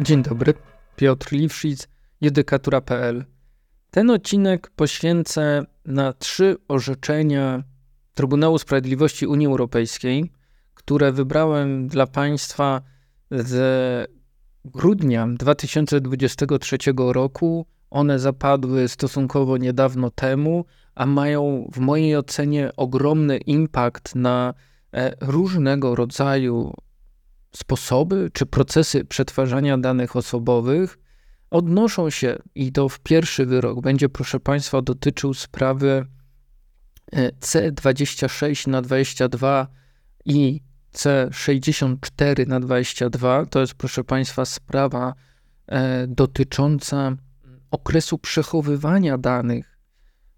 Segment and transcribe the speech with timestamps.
[0.00, 0.54] Dzień dobry,
[0.96, 1.88] Piotr Liwszic,
[2.20, 3.24] judykatura.pl.
[3.90, 7.62] Ten odcinek poświęcę na trzy orzeczenia
[8.14, 10.32] Trybunału Sprawiedliwości Unii Europejskiej,
[10.74, 12.82] które wybrałem dla Państwa
[13.30, 14.10] z
[14.64, 17.66] grudnia 2023 roku.
[17.90, 24.54] One zapadły stosunkowo niedawno temu, a mają w mojej ocenie ogromny impact na
[24.92, 26.74] e, różnego rodzaju
[27.56, 30.98] sposoby czy procesy przetwarzania danych osobowych
[31.50, 36.06] odnoszą się, i to w pierwszy wyrok będzie, proszę Państwa, dotyczył sprawy
[37.12, 39.66] e, C26 na 22
[40.24, 40.60] i
[40.94, 43.46] C64 na 22.
[43.46, 45.14] To jest, proszę Państwa, sprawa
[45.66, 47.16] e, dotycząca
[47.70, 49.78] okresu przechowywania danych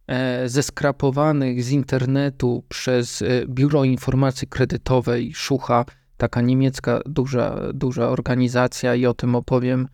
[0.06, 5.84] e, zeskrapowanych z internetu przez Biuro Informacji Kredytowej Szucha
[6.18, 9.88] taka niemiecka duża, duża organizacja i o tym opowiem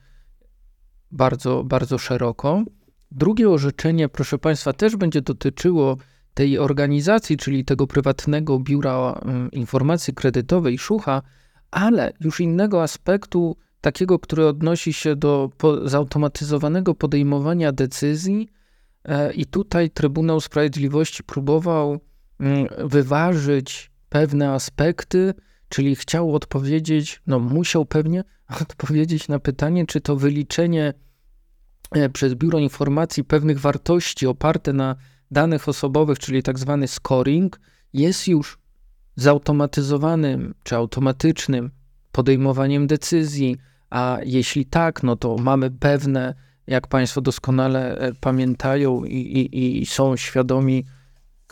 [1.10, 2.62] bardzo, bardzo szeroko.
[3.10, 5.96] Drugie orzeczenie, proszę Państwa, też będzie dotyczyło
[6.34, 11.22] tej organizacji, czyli tego prywatnego biura mm, informacji kredytowej Szucha,
[11.70, 18.48] ale już innego aspektu, takiego, który odnosi się do po, zautomatyzowanego podejmowania decyzji.
[19.04, 22.00] E, I tutaj Trybunał Sprawiedliwości próbował
[22.40, 25.34] mm, wyważyć pewne aspekty,
[25.74, 28.24] Czyli chciał odpowiedzieć, no musiał pewnie
[28.62, 30.94] odpowiedzieć na pytanie, czy to wyliczenie
[31.90, 34.96] e, przez Biuro Informacji pewnych wartości oparte na
[35.30, 37.60] danych osobowych, czyli tak zwany scoring,
[37.92, 38.58] jest już
[39.16, 41.70] zautomatyzowanym czy automatycznym
[42.12, 43.56] podejmowaniem decyzji,
[43.90, 46.34] a jeśli tak, no to mamy pewne,
[46.66, 50.84] jak Państwo doskonale e, pamiętają i, i, i są świadomi,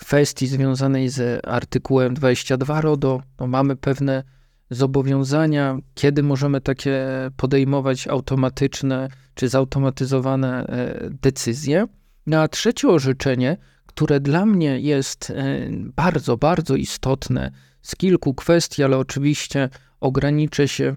[0.04, 4.22] kwestii związanej z artykułem 22 RODO, no mamy pewne
[4.70, 11.86] zobowiązania, kiedy możemy takie podejmować automatyczne czy zautomatyzowane e, decyzje.
[12.26, 13.56] No a trzecie orzeczenie,
[13.86, 15.34] które dla mnie jest e,
[15.96, 17.50] bardzo, bardzo istotne
[17.82, 19.68] z kilku kwestii, ale oczywiście
[20.00, 20.96] ograniczę się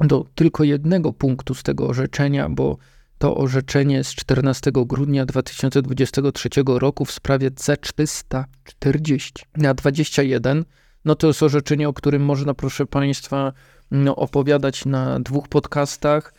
[0.00, 2.76] do tylko jednego punktu z tego orzeczenia, bo
[3.18, 10.64] to orzeczenie z 14 grudnia 2023 roku w sprawie C340 na 21.
[11.04, 13.52] No to jest orzeczenie, o którym można, proszę Państwa,
[13.90, 16.34] no, opowiadać na dwóch podcastach.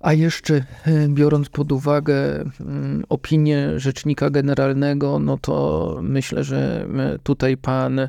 [0.00, 0.64] A jeszcze e,
[1.08, 8.08] biorąc pod uwagę mm, opinię rzecznika generalnego, no to myślę, że e, tutaj pan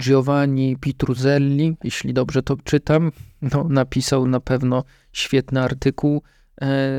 [0.00, 3.12] Giovanni Pitruzelli, jeśli dobrze to czytam,
[3.42, 6.22] no, napisał na pewno świetny artykuł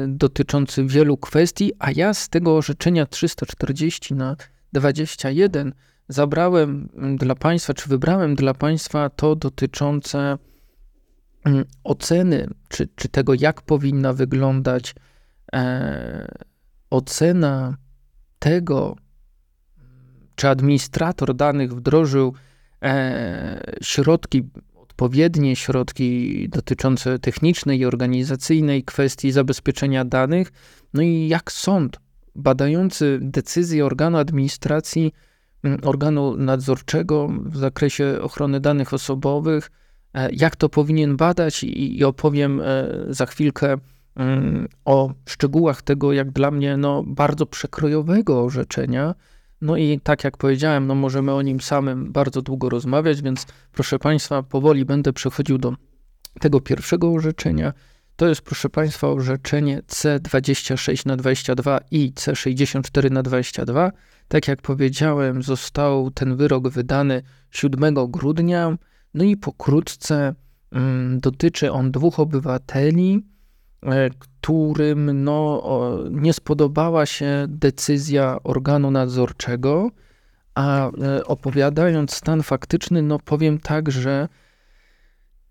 [0.07, 4.35] dotyczący wielu kwestii, a ja z tego orzeczenia 340 na
[4.73, 5.73] 21
[6.07, 10.37] zabrałem dla Państwa, czy wybrałem dla Państwa to dotyczące
[11.45, 14.95] mm, oceny, czy, czy tego, jak powinna wyglądać
[15.53, 16.27] e,
[16.89, 17.77] ocena
[18.39, 18.95] tego,
[20.35, 22.33] czy administrator danych wdrożył
[22.83, 24.49] e, środki
[24.99, 30.51] odpowiednie środki dotyczące technicznej i organizacyjnej kwestii zabezpieczenia danych,
[30.93, 31.99] no i jak sąd
[32.35, 35.13] badający decyzję organu administracji,
[35.63, 39.71] mm, organu nadzorczego w zakresie ochrony danych osobowych,
[40.13, 42.65] e, jak to powinien badać i, i opowiem e,
[43.09, 43.77] za chwilkę
[44.15, 49.15] mm, o szczegółach tego, jak dla mnie no, bardzo przekrojowego orzeczenia,
[49.61, 53.99] no i tak jak powiedziałem, no możemy o nim samym bardzo długo rozmawiać, więc proszę
[53.99, 55.73] Państwa, powoli będę przechodził do
[56.39, 57.73] tego pierwszego orzeczenia.
[58.15, 63.91] To jest, proszę Państwa, orzeczenie C26 na 22 i C64 na 22.
[64.27, 67.21] Tak jak powiedziałem, został ten wyrok wydany
[67.51, 68.77] 7 grudnia.
[69.13, 70.35] No i pokrótce
[70.71, 73.23] mm, dotyczy on dwóch obywateli,
[73.85, 74.09] E,
[74.49, 75.63] którym no,
[76.11, 79.91] nie spodobała się decyzja organu nadzorczego,
[80.55, 84.27] a e, opowiadając stan faktyczny, no powiem tak, że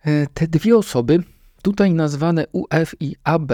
[0.05, 1.23] e, te dwie osoby,
[1.63, 3.53] tutaj nazwane UF i AB,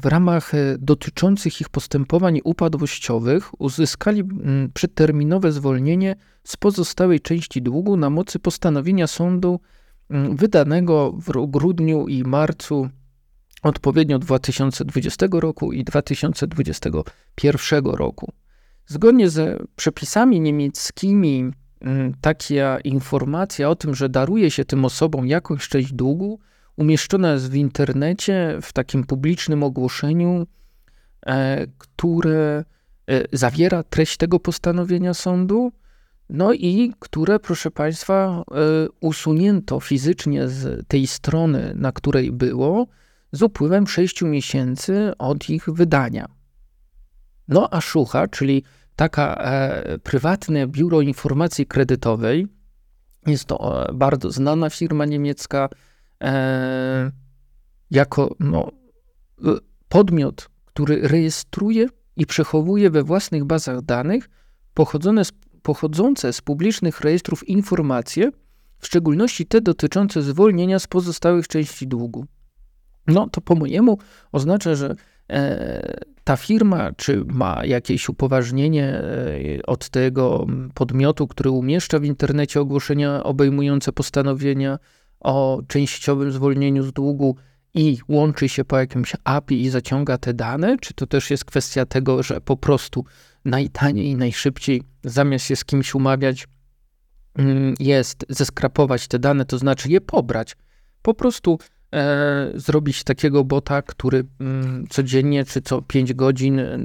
[0.00, 4.24] w ramach dotyczących ich postępowań upadłościowych uzyskali
[4.74, 9.60] przedterminowe zwolnienie z pozostałej części długu na mocy postanowienia sądu
[10.10, 12.88] wydanego w grudniu i marcu
[13.62, 18.32] odpowiednio 2020 roku i 2021 roku.
[18.86, 21.50] Zgodnie ze przepisami niemieckimi,
[21.80, 26.38] mm, taka informacja o tym, że daruje się tym osobom jakąś część długu,
[26.76, 30.46] umieszczona jest w internecie w takim publicznym ogłoszeniu,
[31.26, 32.64] e, które
[33.06, 35.72] e, zawiera treść tego postanowienia sądu,
[36.30, 42.86] no i które, proszę Państwa, e, usunięto fizycznie z tej strony, na której było,
[43.32, 46.26] z upływem 6 miesięcy od ich wydania.
[47.48, 48.62] No a Szucha, czyli
[48.96, 52.46] taka e, prywatne biuro informacji kredytowej,
[53.26, 55.68] jest to e, bardzo znana firma niemiecka,
[56.22, 57.10] e,
[57.90, 58.70] jako no,
[59.88, 61.86] podmiot, który rejestruje
[62.16, 64.28] i przechowuje we własnych bazach danych
[65.22, 65.32] z,
[65.62, 68.30] pochodzące z publicznych rejestrów informacje,
[68.78, 72.26] w szczególności te dotyczące zwolnienia z pozostałych części długu.
[73.08, 73.98] No to po mojemu
[74.32, 74.94] oznacza, że
[75.30, 79.02] e, ta firma, czy ma jakieś upoważnienie e,
[79.66, 84.78] od tego podmiotu, który umieszcza w internecie ogłoszenia obejmujące postanowienia
[85.20, 87.36] o częściowym zwolnieniu z długu
[87.74, 91.86] i łączy się po jakimś API i zaciąga te dane, czy to też jest kwestia
[91.86, 93.04] tego, że po prostu
[93.44, 96.48] najtaniej i najszybciej, zamiast się z kimś umawiać,
[97.34, 100.56] mm, jest zeskrapować te dane, to znaczy je pobrać.
[101.02, 101.58] Po prostu
[101.94, 106.78] e, zrobić takiego bota, który mm, codziennie czy co 5 godzin e,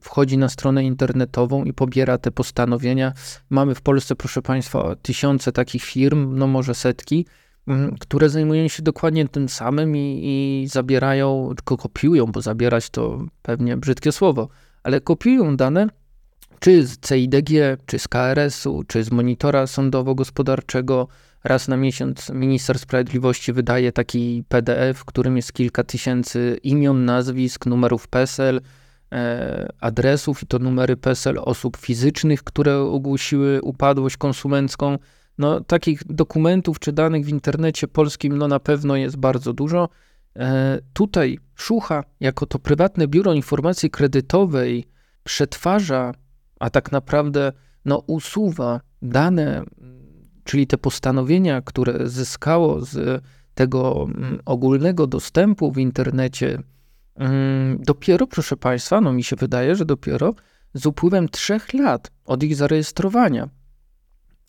[0.00, 3.12] wchodzi na stronę internetową i pobiera te postanowienia.
[3.50, 7.26] Mamy w Polsce, proszę Państwa, tysiące takich firm, no może setki,
[7.66, 13.26] mm, które zajmują się dokładnie tym samym i, i zabierają, tylko kopiują, bo zabierać to
[13.42, 14.48] pewnie brzydkie słowo,
[14.82, 15.88] ale kopiują dane
[16.64, 17.50] czy z CIDG,
[17.86, 21.06] czy z KRS-u, czy z monitora sądowo-gospodarczego.
[21.44, 27.66] Raz na miesiąc minister sprawiedliwości wydaje taki PDF, w którym jest kilka tysięcy imion, nazwisk,
[27.66, 28.60] numerów PESEL,
[29.12, 34.98] e, adresów i to numery PESEL osób fizycznych, które ogłosiły upadłość konsumencką.
[35.38, 39.88] No, takich dokumentów czy danych w internecie polskim no, na pewno jest bardzo dużo.
[40.36, 44.84] E, tutaj Szucha, jako to prywatne biuro informacji kredytowej,
[45.24, 46.12] przetwarza,
[46.60, 47.52] a tak naprawdę
[47.84, 49.64] no, usuwa dane,
[50.44, 53.24] czyli te postanowienia, które zyskało z
[53.54, 56.58] tego mm, ogólnego dostępu w internecie,
[57.14, 60.34] mm, dopiero, proszę Państwa, no mi się wydaje, że dopiero
[60.74, 63.48] z upływem trzech lat od ich zarejestrowania.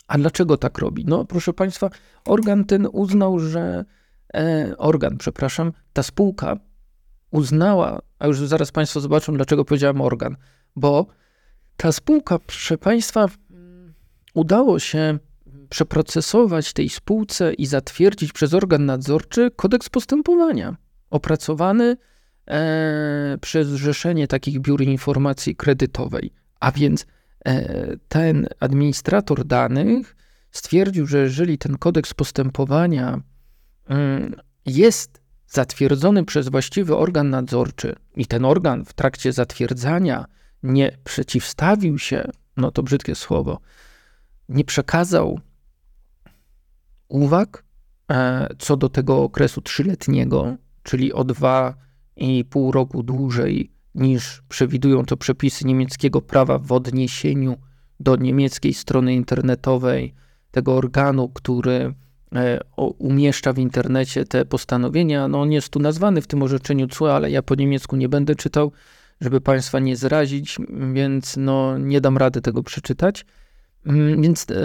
[0.08, 1.06] A dlaczego tak robi?
[1.06, 1.90] No, proszę Państwa,
[2.26, 3.86] organ ten uznał, że
[4.34, 6.58] e, organ, przepraszam, ta spółka
[7.32, 10.36] uznała, a już zaraz Państwo zobaczą, dlaczego powiedziałem organ,
[10.76, 11.08] bo
[11.78, 13.28] ta spółka, proszę Państwa,
[14.34, 15.20] udało się
[15.70, 20.76] przeprocesować tej spółce i zatwierdzić przez organ nadzorczy kodeks postępowania
[21.10, 21.98] opracowany
[22.48, 26.34] e, przez Zrzeszenie takich biur informacji kredytowej.
[26.60, 27.06] A więc
[27.46, 30.16] e, ten administrator danych
[30.52, 33.22] stwierdził, że jeżeli ten kodeks postępowania
[33.88, 34.36] mm,
[34.66, 40.26] jest zatwierdzony przez właściwy organ nadzorczy i ten organ w trakcie zatwierdzania
[40.66, 43.60] nie przeciwstawił się, no to brzydkie słowo,
[44.50, 45.40] nie przekazał
[47.08, 47.64] uwag
[48.12, 51.76] e, co do tego okresu trzyletniego, czyli o dwa
[52.16, 57.58] i pół roku dłużej niż przewidują to przepisy niemieckiego prawa w odniesieniu
[58.00, 60.14] do niemieckiej strony internetowej
[60.52, 61.94] tego organu, który
[62.36, 62.60] E,
[62.98, 65.28] umieszcza w internecie te postanowienia.
[65.28, 68.36] No on jest tu nazwany w tym orzeczeniu CUE, ale ja po niemiecku nie będę
[68.36, 68.72] czytał,
[69.22, 70.58] żeby Państwa nie zrazić,
[70.94, 73.26] więc no nie dam rady tego przeczytać.
[73.86, 74.56] Mm, więc e,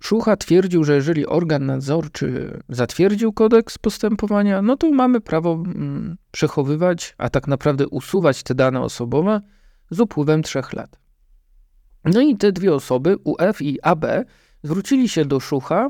[0.00, 7.14] Szucha twierdził, że jeżeli organ nadzorczy zatwierdził kodeks postępowania, no to mamy prawo mm, przechowywać,
[7.18, 9.40] a tak naprawdę usuwać te dane osobowe
[9.90, 10.98] z upływem trzech lat.
[12.04, 14.04] No i te dwie osoby, UF i AB,
[14.62, 15.88] zwrócili się do Szucha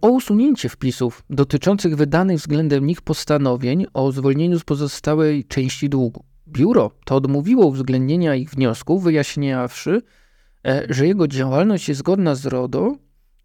[0.00, 6.24] o usunięcie wpisów dotyczących wydanych względem nich postanowień o zwolnieniu z pozostałej części długu.
[6.48, 10.02] Biuro to odmówiło uwzględnienia ich wniosków, wyjaśniawszy,
[10.66, 12.96] e, że jego działalność jest zgodna z RODO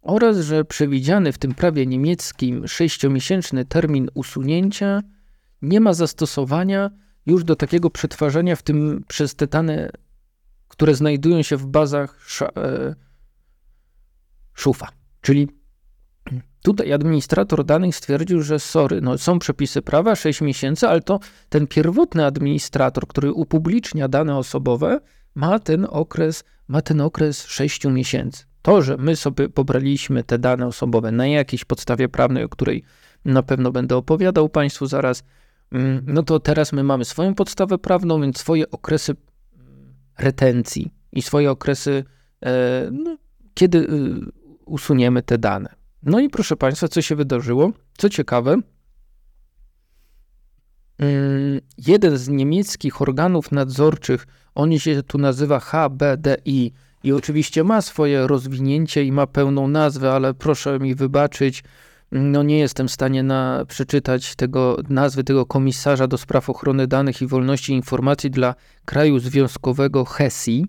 [0.02, 5.02] oraz że przewidziany w tym prawie niemieckim sześciomiesięczny termin usunięcia
[5.62, 6.90] nie ma zastosowania
[7.26, 9.90] już do takiego przetwarzania w tym przez te dane,
[10.68, 12.28] które znajdują się w bazach
[12.58, 12.96] e,
[14.54, 14.90] szufa.
[15.22, 15.48] Czyli
[16.64, 21.68] tutaj administrator danych stwierdził, że sorry, no są przepisy prawa, 6 miesięcy, ale to ten
[21.68, 25.00] pierwotny administrator, który upublicznia dane osobowe,
[25.36, 28.46] ma ten okres, ma ten okres 6 miesięcy.
[28.62, 32.84] To, że my sobie pobraliśmy te dane osobowe na jakiejś podstawie prawnej, o której
[33.26, 35.24] na pewno będę opowiadał Państwu zaraz,
[35.72, 39.16] mm, no to teraz my mamy swoją podstawę prawną, więc swoje okresy
[40.18, 42.04] retencji i swoje okresy,
[42.46, 43.18] e, no,
[43.54, 43.88] kiedy y,
[44.66, 45.85] usuniemy te dane.
[46.06, 47.72] No i proszę Państwa, co się wydarzyło?
[47.98, 48.52] Co ciekawe,
[50.98, 58.28] mm, jeden z niemieckich organów nadzorczych, on się tu nazywa HBDI i oczywiście ma swoje
[58.28, 61.64] rozwinięcie i ma pełną nazwę, ale proszę mi wybaczyć,
[62.12, 67.22] no nie jestem w stanie na, przeczytać tego nazwy tego komisarza do spraw ochrony danych
[67.22, 70.66] i wolności informacji dla kraju związkowego HESI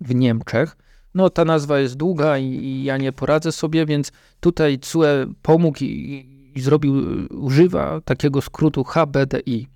[0.00, 0.76] w Niemczech.
[1.16, 5.04] No ta nazwa jest długa i, i ja nie poradzę sobie, więc tutaj CUE
[5.42, 6.94] pomógł i, i zrobił,
[7.30, 9.68] używa takiego skrótu HBDI.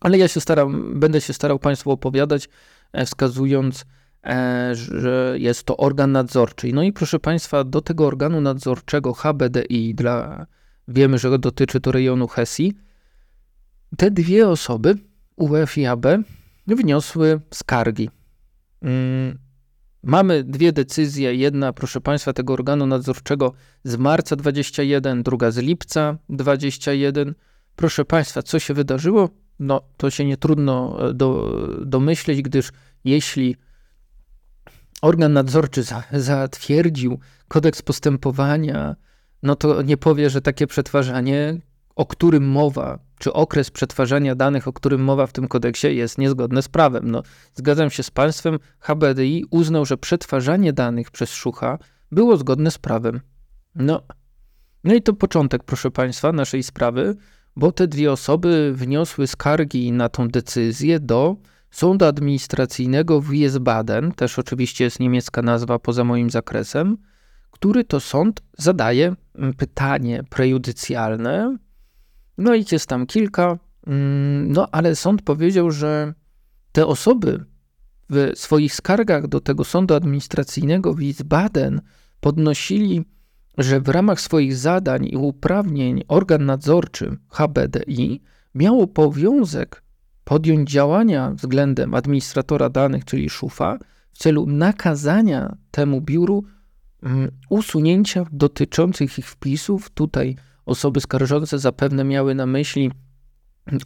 [0.00, 2.48] Ale ja się staram, będę się starał Państwu opowiadać,
[2.92, 3.84] e, wskazując,
[4.26, 6.72] e, że jest to organ nadzorczy.
[6.72, 10.46] No i proszę Państwa, do tego organu nadzorczego HBDI, dla,
[10.88, 12.74] wiemy, że dotyczy to rejonu Hesi,
[13.96, 14.94] te dwie osoby,
[15.36, 16.06] UF i AB,
[16.66, 18.10] wniosły skargi.
[20.02, 21.34] Mamy dwie decyzje.
[21.34, 23.52] Jedna, proszę Państwa, tego organu nadzorczego
[23.84, 27.34] z marca 21, druga z lipca 21.
[27.76, 29.28] Proszę Państwa, co się wydarzyło?
[29.58, 32.72] No, to się nie trudno e, do, domyśleć, gdyż
[33.04, 33.56] jeśli
[35.02, 38.96] organ nadzorczy za, zatwierdził kodeks postępowania,
[39.42, 41.58] no to nie powie, że takie przetwarzanie,
[41.96, 46.62] o którym mowa, czy okres przetwarzania danych, o którym mowa w tym kodeksie, jest niezgodne
[46.62, 47.10] z prawem.
[47.10, 47.22] No,
[47.54, 51.78] zgadzam się z państwem, HBDI uznał, że przetwarzanie danych przez Szucha
[52.12, 53.20] było zgodne z prawem.
[53.74, 54.02] No,
[54.84, 57.16] no i to początek, proszę państwa, naszej sprawy
[57.56, 61.36] bo te dwie osoby wniosły skargi na tą decyzję do
[61.70, 66.96] Sądu Administracyjnego w Wiesbaden, też oczywiście jest niemiecka nazwa poza moim zakresem,
[67.50, 71.56] który to sąd zadaje mm, pytanie prejudycjalne.
[72.38, 76.14] No i jest tam kilka, mm, no ale sąd powiedział, że
[76.72, 77.44] te osoby
[78.10, 81.80] w swoich skargach do tego sądu administracyjnego w Wiesbaden
[82.20, 83.04] podnosili
[83.58, 88.20] że w ramach swoich zadań i uprawnień organ nadzorczy HBDI
[88.54, 89.82] miał obowiązek
[90.24, 93.78] podjąć działania względem administratora danych, czyli szufa,
[94.12, 96.44] w celu nakazania temu biuru
[97.02, 99.90] mm, usunięcia dotyczących ich wpisów.
[99.90, 100.36] Tutaj
[100.70, 102.90] osoby skarżące zapewne miały na myśli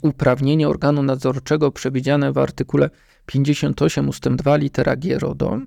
[0.02, 2.90] uprawnienie organu nadzorczego przewidziane w artykule
[3.26, 4.28] 58 ust.
[4.28, 5.58] 2 litera G RODO.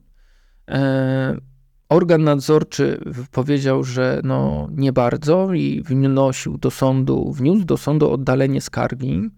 [0.69, 1.38] E,
[1.89, 3.00] Organ nadzorczy
[3.31, 9.29] powiedział, że no nie bardzo i wnosił do sądu, wniósł do sądu oddalenie skargi.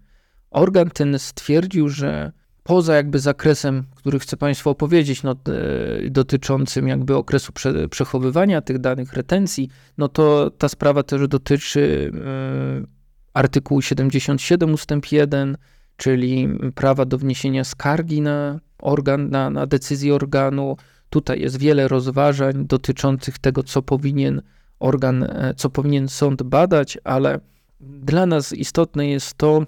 [0.51, 2.31] Organ ten stwierdził, że
[2.69, 8.79] poza jakby zakresem, który chcę Państwu opowiedzieć, no, e, dotyczącym jakby okresu prze, przechowywania tych
[8.79, 12.87] danych, retencji, no to ta sprawa też dotyczy e,
[13.33, 15.57] artykułu 77 ustęp 1,
[15.97, 20.77] czyli prawa do wniesienia skargi na organ, na, na decyzję organu,
[21.09, 24.41] Tutaj jest wiele rozważań dotyczących tego, co powinien
[24.79, 27.39] organ, e, co powinien sąd badać, ale
[27.79, 29.65] dla nas istotne jest to,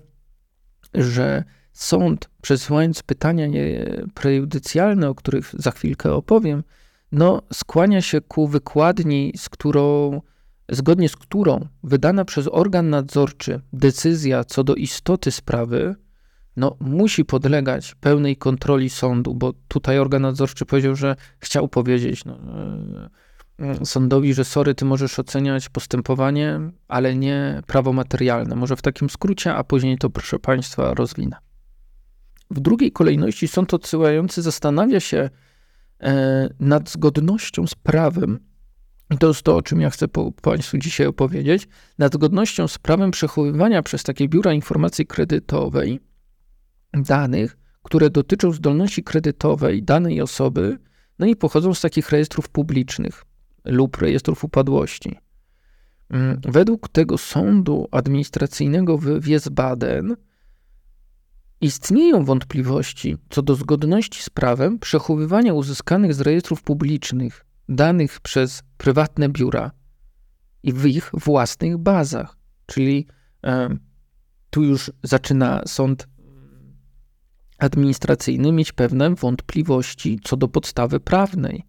[0.94, 1.44] że
[1.74, 3.48] sąd, przesyłając pytania
[4.14, 6.64] prejudycjalne, o których za chwilkę opowiem,
[7.12, 10.12] no, skłania się ku wykładni, z którą,
[10.70, 15.96] zgodnie z którą wydana przez organ nadzorczy decyzja co do istoty sprawy
[16.58, 22.38] no, musi podlegać pełnej kontroli sądu, bo tutaj organ nadzorczy powiedział, że chciał powiedzieć no,
[23.60, 28.56] e, e, sądowi, że sorry, ty możesz oceniać postępowanie, ale nie prawo materialne.
[28.56, 31.51] Może w takim skrócie, a później to, proszę państwa, rozwinę.
[32.52, 35.30] W drugiej kolejności sąd odsyłający zastanawia się
[36.00, 38.40] e, nad zgodnością z prawem,
[39.12, 41.68] i to jest to, o czym ja chcę po, Państwu dzisiaj opowiedzieć,
[41.98, 46.00] nad zgodnością z prawem przechowywania przez takie biura informacji kredytowej
[46.94, 50.78] danych, które dotyczą zdolności kredytowej danej osoby,
[51.20, 53.26] no i pochodzą z takich rejestrów publicznych
[53.66, 55.20] lub rejestrów upadłości.
[56.10, 60.16] Mm, według tego sądu administracyjnego w Wiesbaden
[61.62, 69.30] istnieją wątpliwości co do zgodności z prawem przechowywania uzyskanych z rejestrów publicznych danych przez prywatne
[69.30, 69.72] biura
[70.64, 72.38] i w ich własnych bazach.
[72.66, 73.08] Czyli
[73.44, 73.70] e,
[74.50, 76.08] tu już zaczyna sąd
[77.58, 81.64] administracyjny mieć pewne wątpliwości co do podstawy prawnej.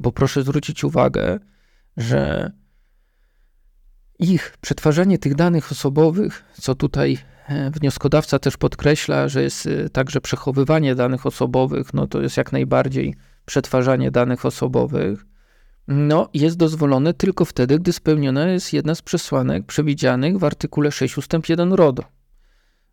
[0.00, 1.38] Bo proszę zwrócić uwagę,
[1.96, 2.52] że
[4.22, 10.20] ich przetwarzanie tych danych osobowych, co tutaj e, wnioskodawca też podkreśla, że jest e, także
[10.20, 13.14] przechowywanie danych osobowych, no to jest jak najbardziej
[13.44, 15.26] przetwarzanie danych osobowych,
[15.88, 21.18] no jest dozwolone tylko wtedy, gdy spełniona jest jedna z przesłanek przewidzianych w artykule 6
[21.18, 21.32] ust.
[21.48, 22.04] 1 RODO.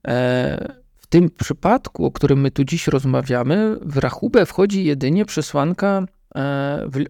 [0.08, 0.74] E,
[1.10, 6.06] tym przypadku, o którym my tu dziś rozmawiamy, w rachubę wchodzi jedynie przesłanka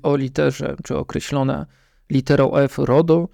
[0.03, 1.65] o literze, czy określona
[2.09, 3.27] literą F RODO,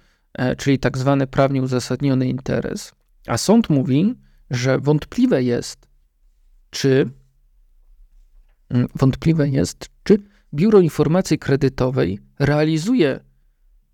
[0.58, 2.92] czyli tak zwany prawnie uzasadniony interes.
[3.26, 4.14] A sąd mówi,
[4.50, 5.88] że wątpliwe jest,
[6.70, 7.10] czy
[8.68, 10.18] mm, wątpliwe jest, czy
[10.54, 13.20] Biuro Informacji Kredytowej realizuje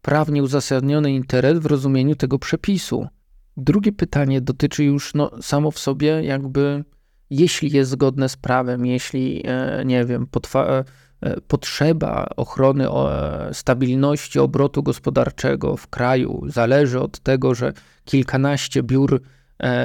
[0.02, 3.06] prawnie uzasadniony interes w rozumieniu tego przepisu.
[3.56, 6.84] Drugie pytanie dotyczy już no, samo w sobie jakby,
[7.30, 10.84] jeśli jest zgodne z prawem, jeśli, e, nie wiem, e,
[11.48, 12.86] potrzeba ochrony
[13.52, 17.72] stabilności obrotu gospodarczego w kraju zależy od tego, że
[18.04, 19.22] kilkanaście biur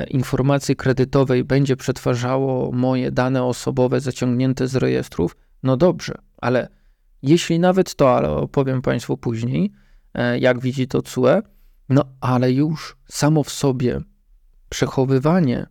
[0.09, 6.67] informacji kredytowej będzie przetwarzało moje dane osobowe zaciągnięte z rejestrów, no dobrze, ale
[7.21, 9.71] jeśli nawet to, ale opowiem Państwu później,
[10.13, 11.41] e, jak widzi to CUE,
[11.89, 14.01] no ale już samo w sobie
[14.69, 15.65] przechowywanie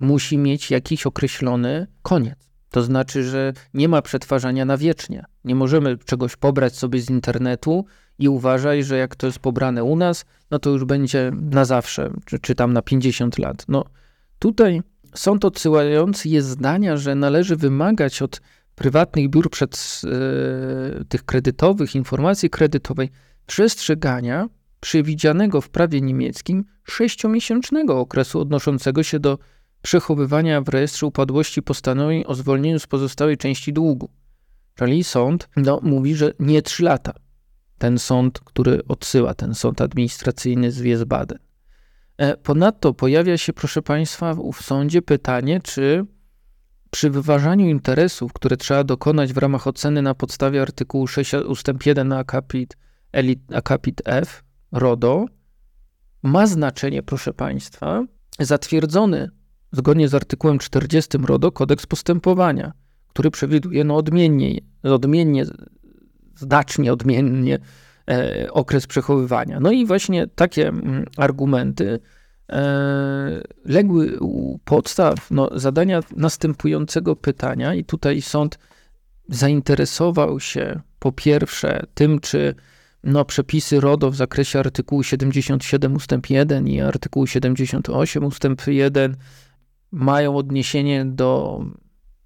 [0.00, 2.47] musi mieć jakiś określony koniec.
[2.70, 5.24] To znaczy, że nie ma przetwarzania na wiecznie.
[5.44, 7.84] Nie możemy czegoś pobrać sobie z internetu
[8.18, 12.10] i uważaj, że jak to jest pobrane u nas, no to już będzie na zawsze,
[12.24, 13.64] czy, czy tam na 50 lat.
[13.68, 13.84] No
[14.38, 14.82] tutaj
[15.14, 18.40] sąd odsyłający jest zdania, że należy wymagać od
[18.74, 23.10] prywatnych biur przed, e, tych kredytowych, informacji kredytowej,
[23.46, 24.48] przestrzegania
[24.80, 29.38] przewidzianego w prawie niemieckim sześciomiesięcznego okresu odnoszącego się do
[29.82, 34.10] przechowywania w rejestrze upadłości postanowień o zwolnieniu z pozostałej części długu.
[34.74, 37.12] Czyli sąd no, mówi, że nie trzy lata.
[37.78, 41.38] Ten sąd, który odsyła, ten sąd administracyjny z Wiesbaden.
[42.16, 46.06] E, ponadto pojawia się, proszę Państwa, w sądzie pytanie, czy
[46.90, 51.68] przy wyważaniu interesów, które trzeba dokonać w ramach oceny na podstawie artykułu 6 ust.
[51.86, 52.76] 1 akapit,
[53.54, 55.26] akapit F RODO,
[56.22, 58.04] ma znaczenie, proszę Państwa,
[58.38, 59.30] zatwierdzony
[59.72, 62.72] zgodnie z artykułem 40 RODO kodeks postępowania,
[63.08, 65.44] który przewiduje no odmiennie, odmiennie
[66.36, 67.58] znacznie odmiennie
[68.10, 69.60] e, okres przechowywania.
[69.60, 72.00] No i właśnie takie mm, argumenty
[72.52, 78.58] E, legły u podstaw no, zadania następującego pytania, i tutaj sąd
[79.28, 82.54] zainteresował się po pierwsze tym, czy
[83.04, 86.10] no, przepisy RODO w zakresie artykułu 77 ust.
[86.30, 88.44] 1 i artykułu 78 ust.
[88.66, 89.16] 1
[89.90, 91.60] mają odniesienie do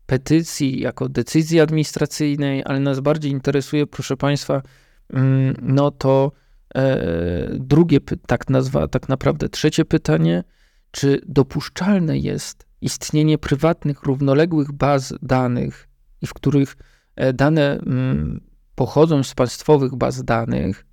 [0.07, 4.63] petycji jako decyzji administracyjnej, ale nas bardziej interesuje, proszę Państwa,
[5.11, 6.33] mm, no to
[6.75, 10.45] E, drugie, tak, nazwa, tak naprawdę trzecie pytanie,
[10.91, 15.89] czy dopuszczalne jest istnienie prywatnych, równoległych baz danych,
[16.27, 16.77] w których
[17.17, 18.41] e, dane mm,
[18.75, 20.87] pochodzą z państwowych baz danych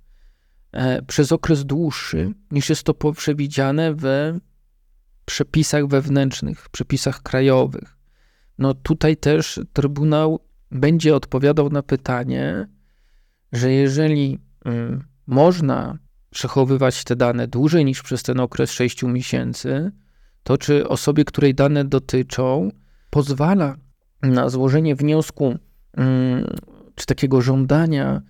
[0.72, 4.04] e, przez okres dłuższy, niż jest to przewidziane w
[5.30, 7.96] przepisach wewnętrznych, przepisach krajowych.
[8.58, 10.40] No tutaj też Trybunał
[10.70, 12.68] będzie odpowiadał na pytanie,
[13.52, 15.98] że jeżeli mm, można
[16.30, 19.92] przechowywać te dane dłużej niż przez ten okres 6 miesięcy,
[20.42, 22.68] to czy osobie, której dane dotyczą,
[23.10, 23.76] pozwala
[24.22, 25.58] na złożenie wniosku
[25.96, 26.46] mm,
[26.94, 28.22] czy takiego żądania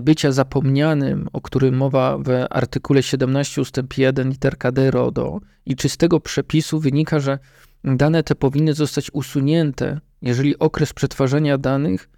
[0.00, 3.76] bycia zapomnianym, o którym mowa w artykule 17 ust.
[3.96, 7.38] 1 literka d RODO i czy z tego przepisu wynika, że
[7.84, 12.10] dane te powinny zostać usunięte, jeżeli okres przetwarzania danych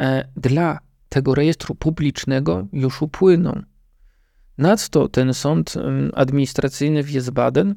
[0.00, 3.62] e, dla tego rejestru publicznego już upłyną.
[4.58, 5.74] Nadto ten sąd
[6.14, 7.74] administracyjny w Wiesbaden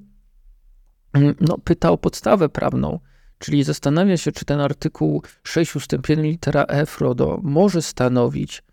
[1.42, 3.00] no, pyta o podstawę prawną,
[3.38, 5.92] czyli zastanawia się, czy ten artykuł 6 ust.
[6.10, 8.64] 1 litera F RODO może stanowić e,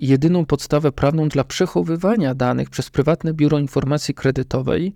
[0.00, 4.94] jedyną podstawę prawną dla przechowywania danych przez prywatne biuro informacji kredytowej,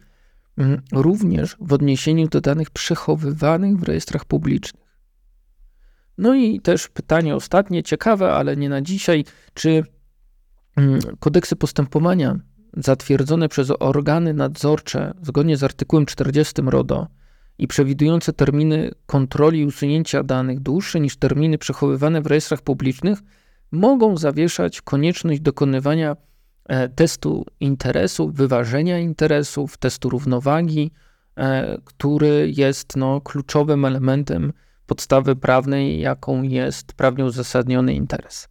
[0.92, 4.90] również w odniesieniu do danych przechowywanych w rejestrach publicznych.
[6.18, 9.24] No i też pytanie ostatnie, ciekawe, ale nie na dzisiaj,
[9.54, 9.82] czy
[10.76, 12.38] mm, kodeksy postępowania
[12.76, 17.06] zatwierdzone przez organy nadzorcze zgodnie z artykułem 40 RODO
[17.58, 23.18] i przewidujące terminy kontroli i usunięcia danych dłuższe niż terminy przechowywane w rejestrach publicznych
[23.72, 26.16] mogą zawieszać konieczność dokonywania
[26.64, 30.90] e, testu interesów, wyważenia interesów, testu równowagi,
[31.36, 34.52] e, który jest no, kluczowym elementem
[34.86, 38.48] podstawy prawnej, jaką jest prawnie uzasadniony interes.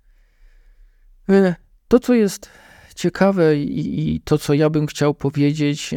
[1.29, 1.55] E,
[1.87, 2.49] to, co jest
[2.95, 5.91] ciekawe i, i, to, co ja bym chciał powiedzieć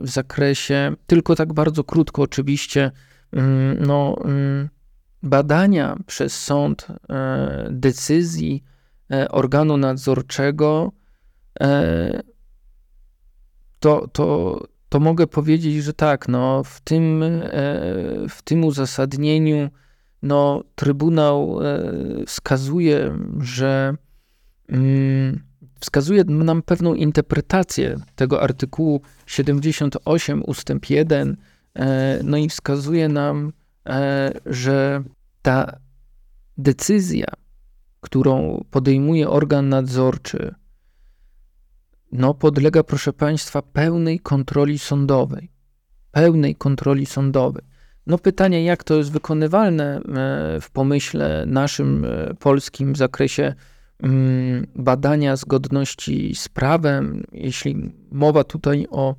[0.00, 2.90] w zakresie, tylko tak bardzo krótko oczywiście,
[3.32, 4.68] mm, no, mm,
[5.26, 8.64] badania przez sąd e, decyzji
[9.30, 10.92] organu nadzorczego,
[13.80, 17.40] to, to, to mogę powiedzieć, że tak, no, w, tym, e,
[18.28, 19.70] w tym uzasadnieniu
[20.22, 21.82] no, Trybunał e,
[22.26, 23.94] wskazuje, że
[24.68, 25.40] mm,
[25.80, 31.36] wskazuje nam pewną interpretację tego artykułu 78 ustęp 1,
[31.74, 33.52] e, no i wskazuje nam,
[34.46, 35.02] że
[35.46, 35.78] ta
[36.58, 37.26] decyzja,
[38.00, 40.54] którą podejmuje organ nadzorczy,
[42.12, 45.50] no, podlega, proszę Państwa, pełnej kontroli sądowej.
[46.12, 47.64] Pełnej kontroli sądowej.
[48.06, 50.00] No pytanie, jak to jest wykonywalne
[50.60, 52.06] w pomyśle naszym
[52.38, 53.54] polskim w zakresie
[54.02, 59.14] mm, badania zgodności z prawem, jeśli mowa tutaj o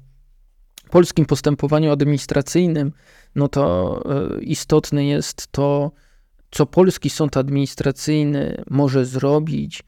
[0.90, 2.92] polskim postępowaniu administracyjnym,
[3.36, 3.64] no to
[4.06, 5.92] e, istotne jest to,
[6.52, 9.84] co polski sąd administracyjny może zrobić.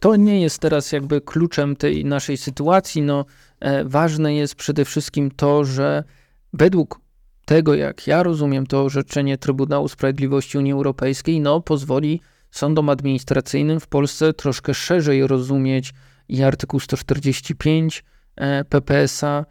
[0.00, 3.02] To nie jest teraz jakby kluczem tej naszej sytuacji.
[3.02, 3.24] No,
[3.60, 6.04] e, ważne jest przede wszystkim to, że
[6.52, 7.00] według
[7.44, 13.86] tego, jak ja rozumiem to orzeczenie Trybunału Sprawiedliwości Unii Europejskiej, no, pozwoli sądom administracyjnym w
[13.86, 15.94] Polsce troszkę szerzej rozumieć
[16.28, 18.04] i artykuł 145
[18.36, 19.44] e, PPS-a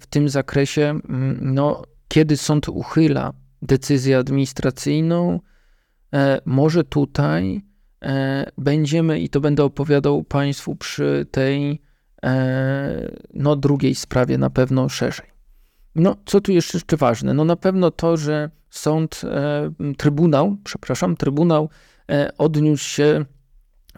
[0.00, 1.00] w tym zakresie,
[1.40, 5.53] no, kiedy sąd uchyla decyzję administracyjną, e,
[6.44, 7.62] może tutaj
[8.02, 11.80] e, będziemy, i to będę opowiadał Państwu przy tej
[12.24, 15.26] e, no, drugiej sprawie na pewno szerzej.
[15.94, 17.34] No, co tu jeszcze, jeszcze ważne?
[17.34, 19.22] No na pewno to, że sąd,
[19.96, 21.68] trybunał, przepraszam, trybunał
[22.38, 23.24] odniósł się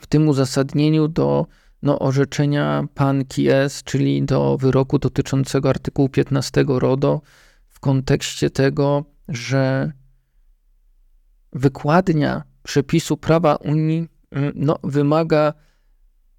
[0.00, 1.46] w tym uzasadnieniu do
[1.82, 7.20] no, orzeczenia pan Kies, czyli do wyroku dotyczącego artykułu 15 RODO,
[7.68, 9.92] w kontekście tego, że
[11.56, 15.52] wykładnia przepisu prawa Unii mm, no, wymaga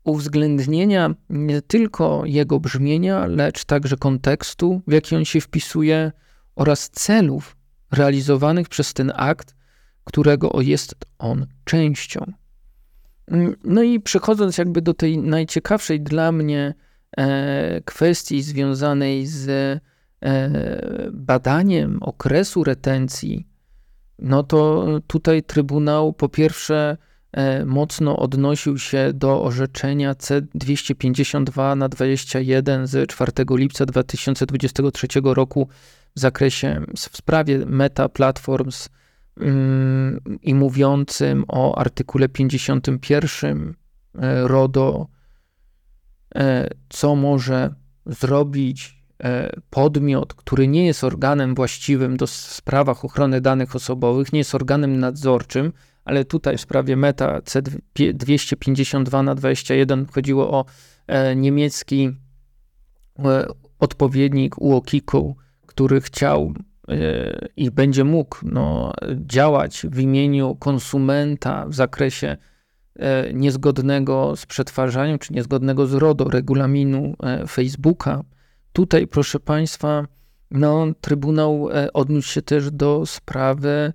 [0.04, 6.12] uwzględnienia nie tylko jego brzmienia, lecz także kontekstu, w jaki on się wpisuje,
[6.56, 7.58] oraz celów
[7.92, 9.56] realizowanych przez ten akt,
[10.04, 12.34] którego jest on częścią.
[13.28, 16.74] Mm, no i przechodząc jakby do tej najciekawszej dla mnie
[17.18, 19.80] e, kwestii związanej z e,
[21.12, 23.48] badaniem okresu retencji,
[24.20, 26.98] no to tutaj Trybunał po pierwsze
[27.32, 35.68] e, mocno odnosił się do orzeczenia C252 na 21 z 4 lipca 2023 roku
[36.16, 38.90] w zakresie, w sprawie Meta Platforms
[40.42, 43.76] i mówiącym o artykule 51
[44.16, 45.08] e, RODO,
[46.36, 47.76] e, co może
[48.06, 48.97] zrobić
[49.70, 55.74] podmiot, który nie jest organem właściwym do sprawach ochrony danych osobowych, nie jest organem nadzorczym,
[56.06, 60.66] ale tutaj w sprawie Meta C252 na 21 chodziło o
[61.36, 62.12] niemiecki
[63.80, 66.54] odpowiednik UOKiK-u, który chciał
[67.58, 68.94] i będzie mógł no,
[69.26, 72.38] działać w imieniu konsumenta w zakresie
[72.96, 78.24] e, niezgodnego z przetwarzaniem, czy niezgodnego z RODO regulaminu e, Facebooka.
[78.78, 80.08] Tutaj, proszę Państwa,
[80.52, 83.94] no, Trybunał e, odniósł się też do sprawy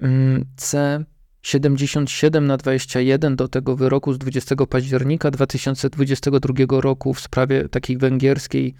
[0.00, 1.04] mm, C
[1.42, 8.74] 77 na 21 do tego wyroku z 20 października 2022 roku w sprawie takiej węgierskiej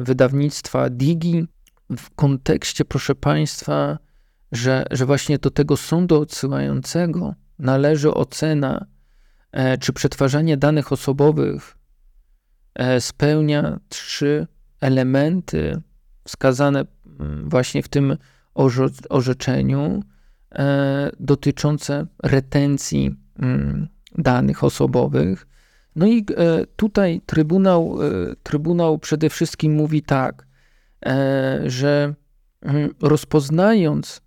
[0.00, 1.46] wydawnictwa Digi,
[1.96, 3.98] w kontekście, proszę Państwa,
[4.52, 8.86] że, że właśnie do tego sądu odsyłającego należy ocena,
[9.52, 11.85] e, czy przetwarzanie danych osobowych e,
[13.00, 14.46] spełnia trzy
[14.80, 15.82] elementy
[16.24, 16.84] wskazane
[17.20, 18.16] mm, właśnie w tym
[19.08, 20.02] orzeczeniu
[20.52, 25.46] e, dotyczące retencji mm, danych osobowych.
[25.96, 26.26] No i
[26.76, 27.98] tutaj Trybunał,
[28.42, 30.46] Trybunał przede wszystkim mówi tak,
[31.06, 32.14] E, że
[32.62, 34.22] mm, rozpoznając,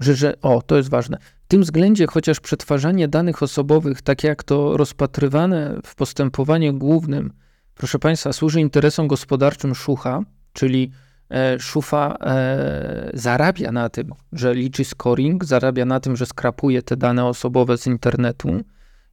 [0.00, 4.76] że, że, o, to jest ważne, tym względzie chociaż przetwarzanie danych osobowych, tak jak to
[4.76, 7.32] rozpatrywane w postępowaniu głównym,
[7.74, 10.20] proszę Państwa, służy interesom gospodarczym Szucha,
[10.52, 10.90] czyli
[11.30, 16.96] e, Szufa e, zarabia na tym, że liczy scoring, zarabia na tym, że skrapuje te
[16.96, 18.48] dane osobowe z internetu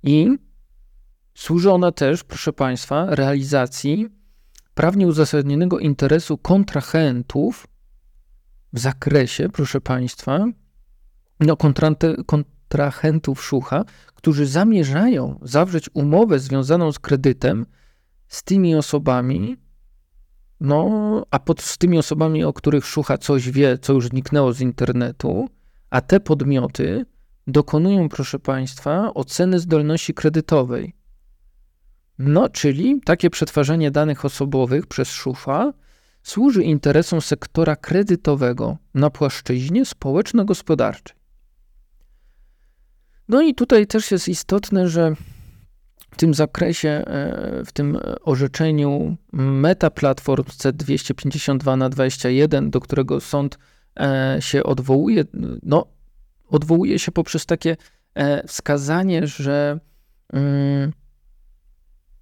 [0.04, 0.38] i
[1.34, 4.08] służy ona też, proszę Państwa, realizacji
[4.74, 7.68] prawnie uzasadnionego interesu kontrahentów
[8.74, 10.46] w zakresie, proszę Państwa,
[11.40, 11.58] no,
[12.26, 17.66] kontrahentów szucha, którzy zamierzają zawrzeć umowę związaną z kredytem
[18.28, 19.58] z tymi osobami,
[20.60, 24.62] no, a pod, z tymi osobami, o których szucha coś wie, co już zniknęło z
[24.62, 25.50] internetu,
[25.90, 27.06] a te podmioty
[27.48, 30.96] dokonują, proszę Państwa, oceny zdolności kredytowej.
[32.20, 35.74] No, czyli takie przetwarzanie danych osobowych przez szufa
[36.24, 41.25] służy interesom sektora kredytowego na płaszczyźnie społeczno-gospodarczej.
[43.30, 45.16] No i tutaj też jest istotne, że
[46.12, 53.58] w tym zakresie, e, w tym orzeczeniu Meta Platform C252 na 21, do którego sąd
[54.00, 55.24] e, się odwołuje,
[55.64, 55.88] no,
[56.48, 57.78] odwołuje się poprzez takie
[58.14, 59.80] e, wskazanie, że
[60.34, 60.92] mm,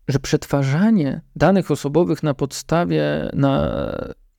[0.07, 3.71] że przetwarzanie danych osobowych na podstawie, na,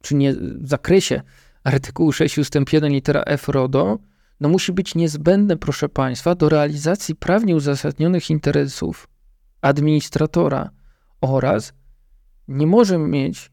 [0.02, 1.22] czy nie, w zakresie
[1.64, 2.54] artykułu 6 ust.
[2.72, 3.98] 1 litera F RODO,
[4.40, 9.08] no musi być niezbędne, proszę Państwa, do realizacji prawnie uzasadnionych interesów
[9.60, 10.70] administratora
[11.20, 11.72] oraz
[12.48, 13.50] nie może mieć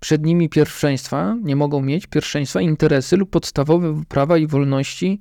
[0.00, 5.20] przed nimi pierwszeństwa, nie mogą mieć pierwszeństwa interesy lub podstawowe prawa i wolności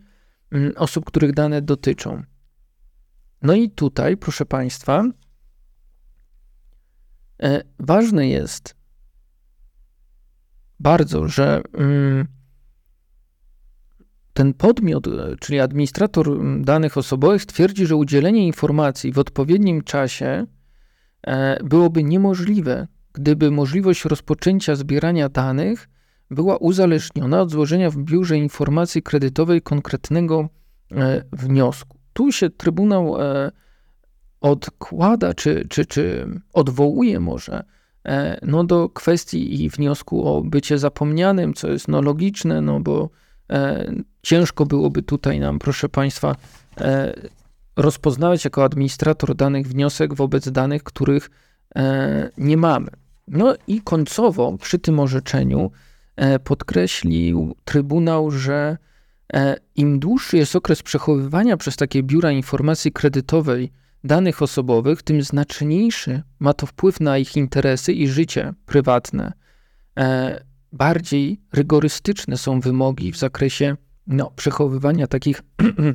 [0.52, 2.24] mm, osób, których dane dotyczą.
[3.42, 5.04] No i tutaj, proszę Państwa,
[7.44, 8.76] e, ważne jest
[10.80, 12.28] bardzo, że mm,
[14.40, 20.46] ten podmiot, e, czyli administrator danych osobowych, twierdzi, że udzielenie informacji w odpowiednim czasie
[21.28, 25.90] e, byłoby niemożliwe, gdyby możliwość rozpoczęcia zbierania danych
[26.32, 30.50] była uzależniona od złożenia w biurze informacji kredytowej konkretnego
[31.32, 31.98] wniosku.
[32.14, 33.52] Tu się Trybunał e,
[34.42, 37.64] odkłada, czy, czy, czy odwołuje może
[38.06, 43.04] e, no, do kwestii i wniosku o bycie zapomnianym, co jest no, logiczne, no bo
[43.04, 43.29] e,
[44.22, 46.36] ciężko byłoby tutaj nam, proszę Państwa,
[46.82, 47.14] e,
[47.76, 51.30] rozpoznawać jako administrator danych wniosek wobec danych, których
[51.76, 52.92] e, nie mamy.
[53.28, 55.72] No i końcowo przy tym orzeczeniu
[56.16, 58.78] e, podkreślił Trybunał, że
[59.34, 63.72] E, Im dłuższy jest okres przechowywania przez takie biura informacji kredytowej
[64.04, 69.34] danych osobowych, tym znaczniejszy ma to wpływ na ich interesy i życie prywatne.
[70.72, 73.78] Bardziej rygorystyczne są wymogi w zakresie
[74.08, 75.42] no, przechowywania takich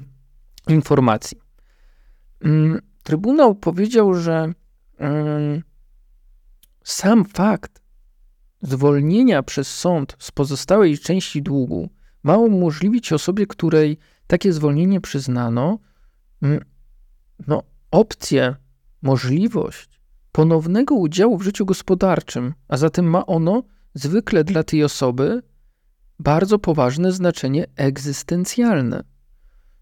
[0.69, 1.39] informacji.
[2.41, 4.53] Mm, Trybunał powiedział, że
[4.99, 5.63] mm,
[6.85, 7.83] sam fakt
[8.63, 11.91] zwolnienia przez sąd z pozostałej części długu
[12.23, 15.79] ma umożliwić osobie, której takie zwolnienie przyznano,
[16.43, 16.65] mm,
[17.47, 18.57] no, opcję,
[19.03, 20.01] możliwość
[20.33, 23.63] ponownego udziału w życiu gospodarczym, a zatem ma ono
[23.95, 25.43] zwykle dla tej osoby
[26.19, 29.05] bardzo poważne znaczenie egzystencjalne.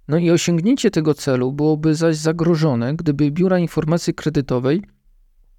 [0.09, 4.83] No i osiągnięcie tego celu byłoby zaś zagrożone, gdyby biura informacji kredytowej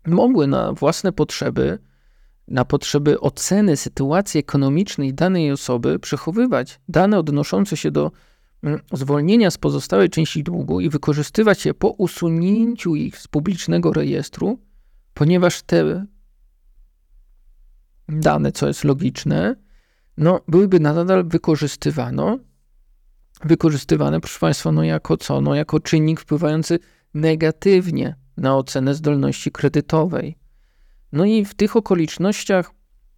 [0.08, 1.80] mogły na własne potrzeby
[2.48, 8.12] na potrzeby oceny sytuacji ekonomicznej danej osoby przechowywać dane odnoszące się do
[8.63, 14.60] mm, zwolnienia z pozostałej części długu i wykorzystywać je po usunięciu ich z publicznego rejestru,
[15.13, 16.06] ponieważ te
[18.19, 19.56] dane, co jest logiczne,
[20.17, 22.39] no, byłyby nadal wykorzystywano,
[23.43, 25.41] wykorzystywane, proszę Państwa, no jako co?
[25.41, 26.80] No jako czynnik wpływający
[27.13, 30.38] negatywnie na ocenę zdolności kredytowej.
[31.12, 32.71] No i w tych okolicznościach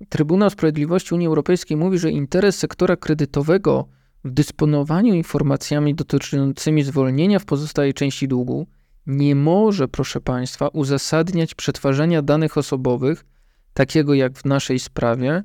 [0.09, 3.87] Trybunał Sprawiedliwości Unii Europejskiej mówi, że interes sektora kredytowego
[4.23, 8.67] w dysponowaniu informacjami dotyczącymi zwolnienia w pozostałej części długu
[9.07, 13.25] nie może, proszę Państwa, uzasadniać przetwarzania danych osobowych,
[13.75, 15.43] takiego jak w naszej sprawie,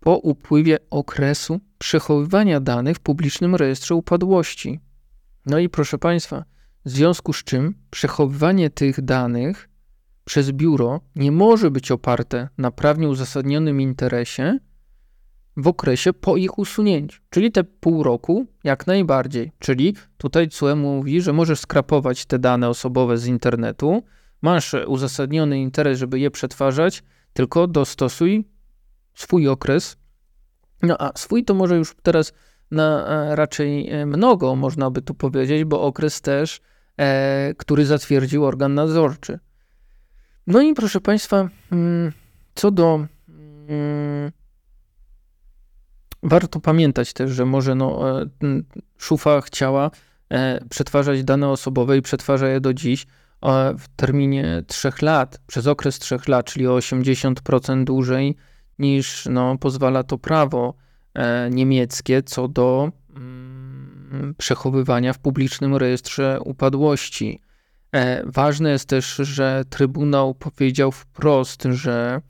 [0.00, 4.80] po upływie okresu przechowywania danych w publicznym rejestrze upadłości.
[5.46, 6.44] No i proszę Państwa,
[6.84, 9.68] w związku z czym przechowywanie tych danych
[10.24, 14.58] przez biuro nie może być oparte na prawnie uzasadnionym interesie
[15.56, 19.52] w okresie po ich usunięciu, czyli te pół roku jak najbardziej.
[19.58, 24.02] Czyli tutaj CUE mówi, że możesz skrapować te dane osobowe z internetu,
[24.42, 27.02] masz uzasadniony interes, żeby je przetwarzać,
[27.38, 28.44] tylko dostosuj
[29.14, 29.96] swój okres.
[30.82, 32.32] No a swój to może już teraz
[32.70, 36.60] na e, raczej e, mnogo, można by tu powiedzieć, bo okres też,
[36.96, 39.38] e, który zatwierdził organ nadzorczy.
[40.46, 42.12] No i proszę Państwa, mm,
[42.54, 43.06] co do.
[43.28, 44.32] Mm,
[46.22, 48.26] warto pamiętać też, że może no, e,
[48.96, 49.90] szufa chciała
[50.70, 53.06] przetwarzać dane osobowe i przetwarza je do dziś
[53.78, 58.36] w terminie 3 lat, przez okres 3 lat, czyli o 80% dłużej
[58.78, 60.74] niż no, pozwala to prawo
[61.50, 67.40] niemieckie co do mm, przechowywania w publicznym rejestrze upadłości.
[67.92, 72.20] E, ważne jest też, że Trybunał powiedział wprost, że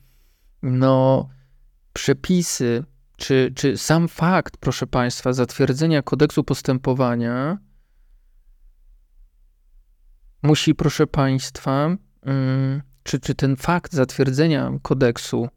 [0.62, 1.28] no,
[1.92, 2.84] przepisy,
[3.16, 7.58] czy, czy sam fakt, proszę Państwa, zatwierdzenia kodeksu postępowania
[10.42, 15.48] musi, proszę Państwa, mm, czy, czy ten fakt zatwierdzenia kodeksu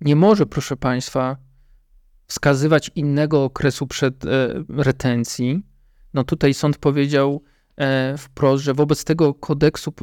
[0.00, 1.36] nie może, proszę Państwa,
[2.26, 5.62] wskazywać innego okresu przed e, retencji,
[6.14, 7.42] no tutaj sąd powiedział
[7.76, 9.94] e, wprost, że wobec tego kodeksu,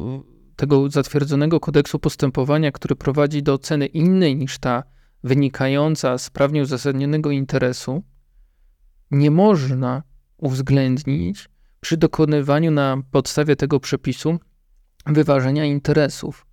[0.56, 4.82] tego zatwierdzonego kodeksu postępowania, który prowadzi do oceny innej niż ta
[5.24, 8.02] wynikająca z prawnie uzasadnionego interesu,
[9.10, 10.02] nie można
[10.42, 11.48] uwzględnić
[11.80, 14.38] przy dokonywaniu na podstawie tego przepisu
[15.06, 16.46] wyważenia interesów.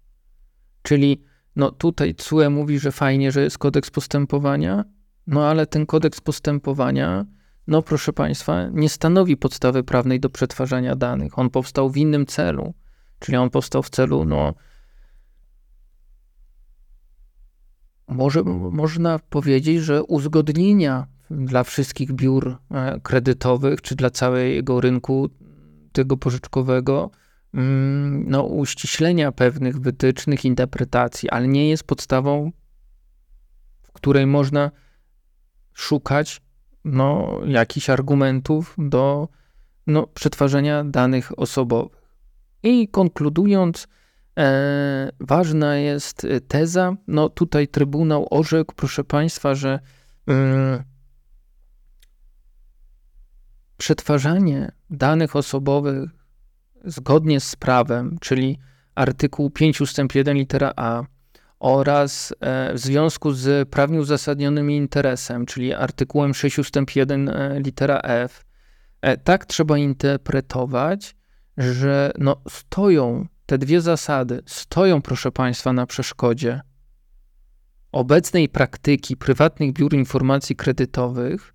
[0.82, 1.24] Czyli
[1.56, 4.84] no tutaj CUE mówi, że fajnie, że jest kodeks postępowania,
[5.28, 7.26] no ale ten kodeks postępowania,
[7.68, 11.40] no proszę Państwa, nie stanowi podstawy prawnej do przetwarzania danych.
[11.40, 12.74] On powstał w innym celu,
[13.20, 14.54] czyli on powstał w celu, no,
[18.08, 25.30] może, można powiedzieć, że uzgodnienia dla wszystkich biur e, kredytowych, czy dla całego rynku
[25.92, 27.12] tego pożyczkowego,
[27.54, 32.52] mm, no, uściślenia pewnych wytycznych, interpretacji, ale nie jest podstawą,
[33.84, 34.72] w której można
[35.74, 36.42] szukać
[36.86, 39.28] no, jakichś argumentów do
[39.88, 42.00] no, przetwarzania danych osobowych.
[42.64, 43.88] I konkludując,
[44.40, 49.80] e, ważna jest teza, no tutaj Trybunał orzekł, proszę Państwa, że
[50.30, 50.84] e,
[53.80, 56.10] przetwarzanie danych osobowych
[56.86, 58.60] zgodnie z prawem, czyli
[58.96, 59.98] artykuł 5 ust.
[60.16, 61.04] 1 litera A
[61.60, 66.76] oraz e, w związku z prawnie uzasadnionym interesem, czyli artykułem 6 ust.
[66.96, 68.46] 1 e, litera F,
[69.02, 71.16] e, tak trzeba interpretować,
[71.58, 76.62] że no stoją te dwie zasady, stoją, proszę Państwa, na przeszkodzie
[77.92, 81.54] obecnej praktyki prywatnych biur informacji kredytowych,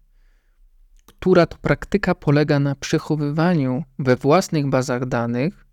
[1.21, 5.67] która to praktyka polega na przechowywaniu we własnych bazach danych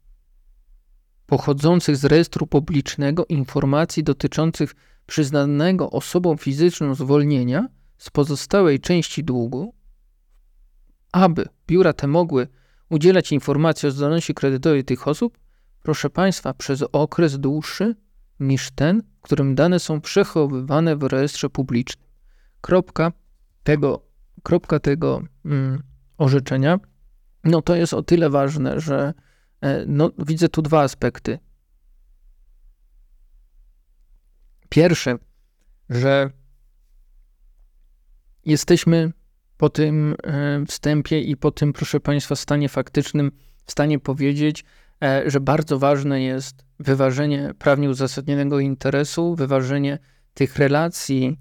[1.25, 4.75] pochodzących z rejestru publicznego informacji dotyczących
[5.06, 9.75] przyznanego osobom fizycznym zwolnienia z pozostałej części długu,
[11.12, 12.47] aby biura te mogły
[12.89, 15.38] udzielać informacji o zdolności kredytowej tych osób,
[15.84, 17.95] proszę Państwa, przez okres dłuższy
[18.39, 22.08] niż ten, w którym dane są przechowywane w rejestrze publicznym.
[22.62, 23.12] Kropka
[23.63, 24.11] tego,
[24.43, 25.83] kropka tego mm,
[26.17, 26.79] orzeczenia,
[27.43, 29.13] no to jest o tyle ważne, że
[29.61, 31.39] e, no, widzę tu dwa aspekty.
[34.69, 35.17] Pierwszy,
[35.89, 36.29] że
[38.45, 39.11] jesteśmy
[39.57, 43.31] po tym e, wstępie i po tym, proszę Państwa, stanie faktycznym
[43.65, 44.65] w stanie powiedzieć,
[45.03, 49.99] e, że bardzo ważne jest wyważenie prawnie uzasadnionego interesu, wyważenie
[50.33, 51.39] tych relacji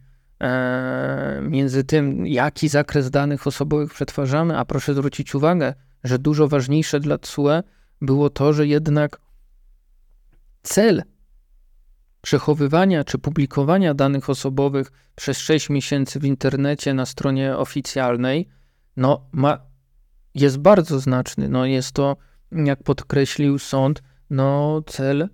[1.42, 5.74] między tym, jaki zakres danych osobowych przetwarzamy, a proszę zwrócić uwagę,
[6.04, 7.62] że dużo ważniejsze dla TSUE
[8.00, 9.20] było to, że jednak
[10.62, 11.02] cel
[12.20, 18.48] przechowywania czy publikowania danych osobowych przez 6 miesięcy w internecie na stronie oficjalnej,
[18.96, 19.58] no, ma,
[20.34, 21.48] jest bardzo znaczny.
[21.48, 22.16] No, jest to,
[22.52, 25.28] jak podkreślił sąd, no, cel e,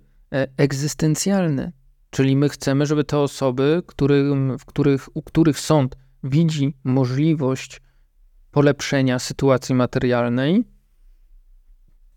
[0.57, 1.71] egzystencjalny.
[2.09, 7.81] Czyli my chcemy, żeby te osoby, którym, w których, u których sąd widzi możliwość
[8.51, 10.63] polepszenia sytuacji materialnej,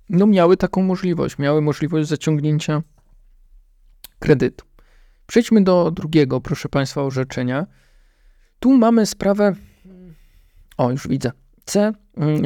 [0.09, 2.83] no miały taką możliwość, miały możliwość zaciągnięcia
[4.18, 4.66] kredytu.
[5.26, 7.66] Przejdźmy do drugiego, proszę Państwa, orzeczenia.
[8.61, 9.55] Tu mamy sprawę,
[10.76, 11.33] o już widzę,
[11.64, 11.92] C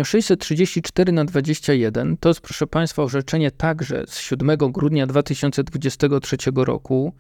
[0.05, 2.17] 634 na 21.
[2.17, 7.15] To jest, proszę Państwa, orzeczenie także z 7 grudnia 2023 roku.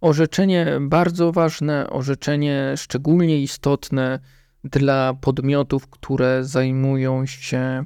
[0.00, 4.18] Orzeczenie bardzo ważne, orzeczenie szczególnie istotne
[4.64, 7.84] dla podmiotów, które zajmują się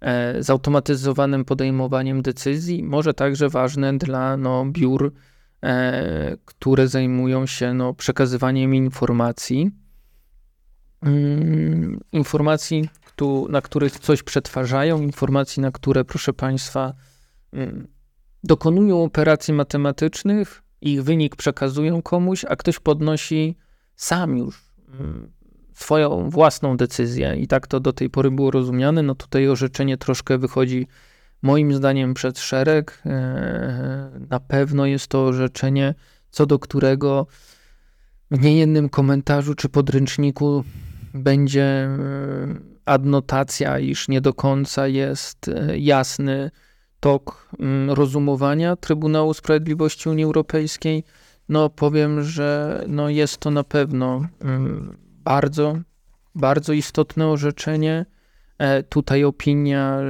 [0.00, 5.12] e, zautomatyzowanym podejmowaniem decyzji, może także ważne dla no, biur
[5.62, 9.70] E, które zajmują się no, przekazywaniem informacji.
[11.02, 12.88] Mm, informacji,
[13.48, 16.94] na których coś przetwarzają, informacji, na które, proszę Państwa,
[17.52, 17.88] mm,
[18.44, 23.56] dokonują operacji matematycznych, ich wynik przekazują komuś, a ktoś podnosi
[23.96, 24.64] sam już
[25.00, 25.30] mm,
[25.74, 27.36] swoją własną decyzję.
[27.36, 29.02] I tak to do tej pory było rozumiane.
[29.02, 30.86] No tutaj orzeczenie troszkę wychodzi
[31.42, 33.02] moim zdaniem przed szereg.
[33.06, 35.94] E, na pewno jest to orzeczenie,
[36.30, 37.26] co do którego
[38.30, 40.64] w niejednym komentarzu czy podręczniku
[41.14, 41.88] będzie e,
[42.84, 46.50] adnotacja, iż nie do końca jest e, jasny
[47.00, 51.04] tok mm, rozumowania Trybunału Sprawiedliwości Unii Europejskiej.
[51.48, 55.78] No powiem, że no jest to na pewno mm, bardzo,
[56.34, 58.06] bardzo istotne orzeczenie.
[58.88, 60.00] Tutaj opinia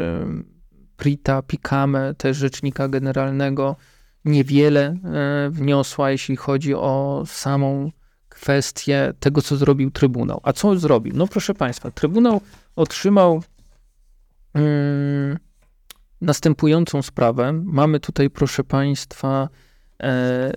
[0.96, 3.76] Prita Pikame, też rzecznika generalnego,
[4.24, 7.90] niewiele e, wniosła, jeśli chodzi o samą
[8.28, 10.40] kwestię tego, co zrobił Trybunał.
[10.42, 11.12] A co zrobił?
[11.16, 12.40] No proszę Państwa, Trybunał
[12.76, 13.42] otrzymał
[14.52, 15.38] hmm,
[16.20, 17.52] następującą sprawę.
[17.52, 19.48] Mamy tutaj, proszę Państwa,
[20.02, 20.52] e,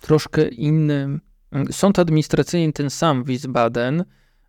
[0.00, 4.04] troszkę inny mm, sąd administracyjny, ten sam Wiesbaden,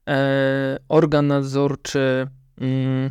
[0.07, 2.27] e, organ nadzorczy
[2.59, 3.09] hmm,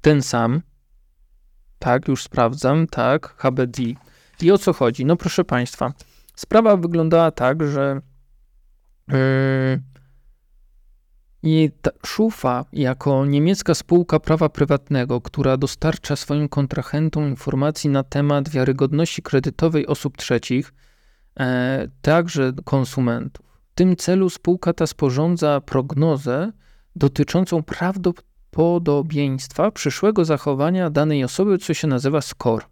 [0.00, 0.62] ten sam.
[1.78, 3.82] Tak, już sprawdzam, tak, HBD.
[4.42, 5.04] I o co chodzi?
[5.04, 5.92] No proszę Państwa,
[6.36, 8.00] sprawa wyglądała tak, że
[9.08, 9.14] yy,
[11.44, 11.70] i
[12.06, 19.86] Schufa, jako niemiecka spółka prawa prywatnego, która dostarcza swoim kontrahentom informacji na temat wiarygodności kredytowej
[19.86, 20.72] osób trzecich,
[21.40, 23.46] e, także konsumentów.
[23.72, 26.52] W tym celu spółka ta sporządza prognozę
[26.96, 32.64] dotyczącą prawdopodobieństwa przyszłego zachowania danej osoby, co się nazywa score.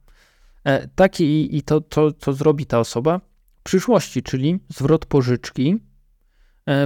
[0.66, 0.89] E,
[1.20, 3.20] i to, to, co zrobi ta osoba
[3.61, 5.91] w przyszłości, czyli zwrot pożyczki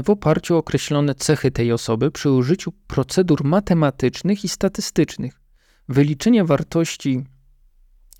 [0.04, 5.40] w oparciu o określone cechy tej osoby przy użyciu procedur matematycznych i statystycznych.
[5.88, 7.24] Wyliczenie wartości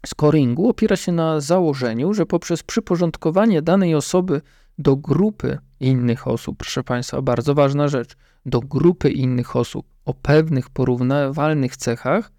[0.07, 4.41] scoringu opiera się na założeniu, że poprzez przyporządkowanie danej osoby
[4.79, 10.71] do grupy innych osób, proszę Państwa, bardzo ważna rzecz, do grupy innych osób o pewnych
[10.71, 12.33] porównywalnych cechach,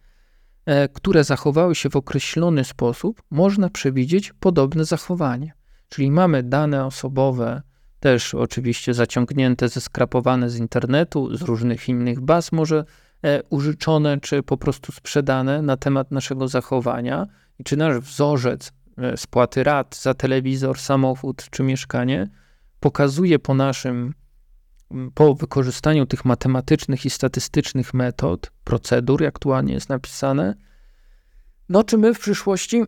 [0.65, 5.53] e, które zachowały się w określony sposób, można przewidzieć podobne zachowanie.
[5.89, 7.61] Czyli mamy dane osobowe,
[8.08, 12.86] też oczywiście zaciągnięte, zeskrapowane z internetu, z różnych innych baz, może
[13.24, 17.28] e, użyczone czy po prostu sprzedane na temat naszego zachowania
[17.60, 22.30] i czy nasz wzorzec e, spłaty rat za telewizor, samochód czy mieszkanie
[22.80, 24.14] pokazuje po naszym,
[25.14, 30.55] po wykorzystaniu tych matematycznych i statystycznych metod, procedur, jak aktualnie jest napisane,
[31.70, 32.84] no czy my w przyszłości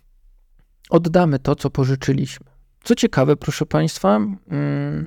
[0.90, 2.51] oddamy to, co pożyczyliśmy.
[2.84, 5.06] Co ciekawe, proszę Państwa, mm,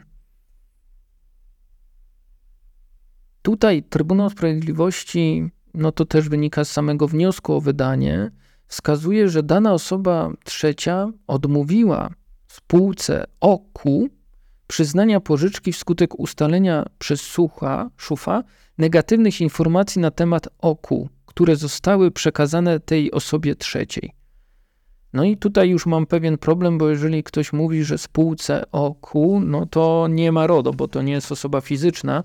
[3.41, 8.31] tutaj Trybunał Sprawiedliwości, no to też wynika z samego wniosku o wydanie,
[8.67, 12.09] wskazuje, że dana osoba trzecia odmówiła
[12.47, 14.09] spółce OKU
[14.67, 18.43] przyznania pożyczki wskutek ustalenia przez Sucha, Szufa
[18.77, 24.24] negatywnych informacji na temat OKU, które zostały przekazane tej osobie trzeciej.
[25.15, 29.65] No i tutaj już mam pewien problem, bo jeżeli ktoś mówi, że spółce OKU, no
[29.65, 32.23] to nie ma RODO, bo to nie jest osoba fizyczna,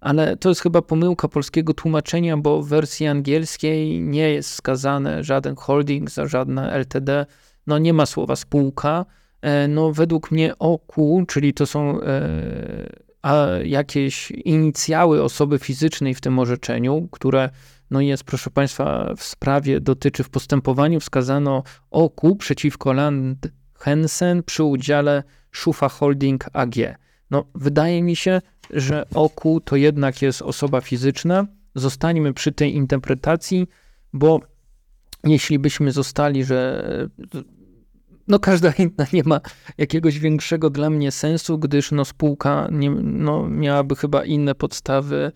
[0.00, 5.56] ale to jest chyba pomyłka polskiego tłumaczenia, bo w wersji angielskiej nie jest wskazane żaden
[5.56, 7.26] holding, za żadne LTD,
[7.66, 9.04] no nie ma słowa spółka.
[9.42, 16.38] E, no według mnie OKU, czyli to są e, jakieś inicjały osoby fizycznej w tym
[16.38, 17.50] orzeczeniu, które
[17.92, 24.64] no jest, proszę Państwa, w sprawie dotyczy, w postępowaniu wskazano OKU przeciwko Land Hensen przy
[24.64, 25.22] udziale
[25.52, 26.74] Schufa Holding AG.
[27.30, 28.40] No, wydaje mi się,
[28.70, 31.46] że OKU to jednak jest osoba fizyczna.
[31.74, 33.68] Zostańmy przy tej interpretacji,
[34.12, 34.40] bo
[35.24, 36.84] jeśli byśmy zostali, że
[38.28, 39.40] no każda inna nie ma
[39.78, 45.32] jakiegoś większego dla mnie sensu, gdyż no spółka nie, no, miałaby chyba inne podstawy.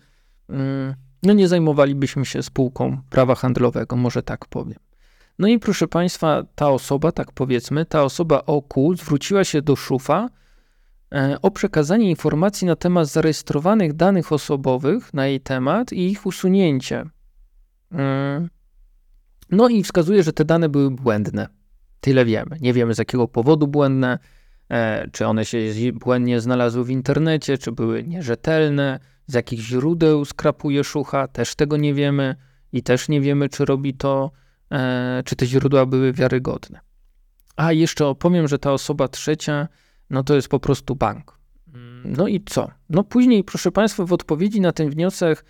[0.49, 4.79] Mm, no nie zajmowalibyśmy się spółką prawa handlowego, może tak powiem.
[5.39, 10.29] No i proszę Państwa, ta osoba, tak powiedzmy, ta osoba OKU zwróciła się do szufa
[11.13, 17.05] e, o przekazanie informacji na temat zarejestrowanych danych osobowych na jej temat i ich usunięcie.
[17.91, 18.49] Mm.
[19.51, 21.47] No i wskazuje, że te dane były błędne.
[22.01, 22.57] Tyle wiemy.
[22.61, 24.19] Nie wiemy z jakiego powodu błędne,
[24.69, 25.59] e, czy one się
[25.93, 31.93] błędnie znalazły w internecie, czy były nierzetelne, z jakich źródeł skrapuje szucha, też tego nie
[31.93, 32.35] wiemy
[32.71, 34.31] i też nie wiemy, czy robi to,
[34.71, 36.79] e, czy te źródła były wiarygodne.
[37.55, 39.67] A jeszcze opowiem, że ta osoba trzecia,
[40.09, 41.37] no to jest po prostu bank.
[42.05, 42.71] No i co?
[42.89, 45.45] No później, proszę Państwa, w odpowiedzi na ten wniosek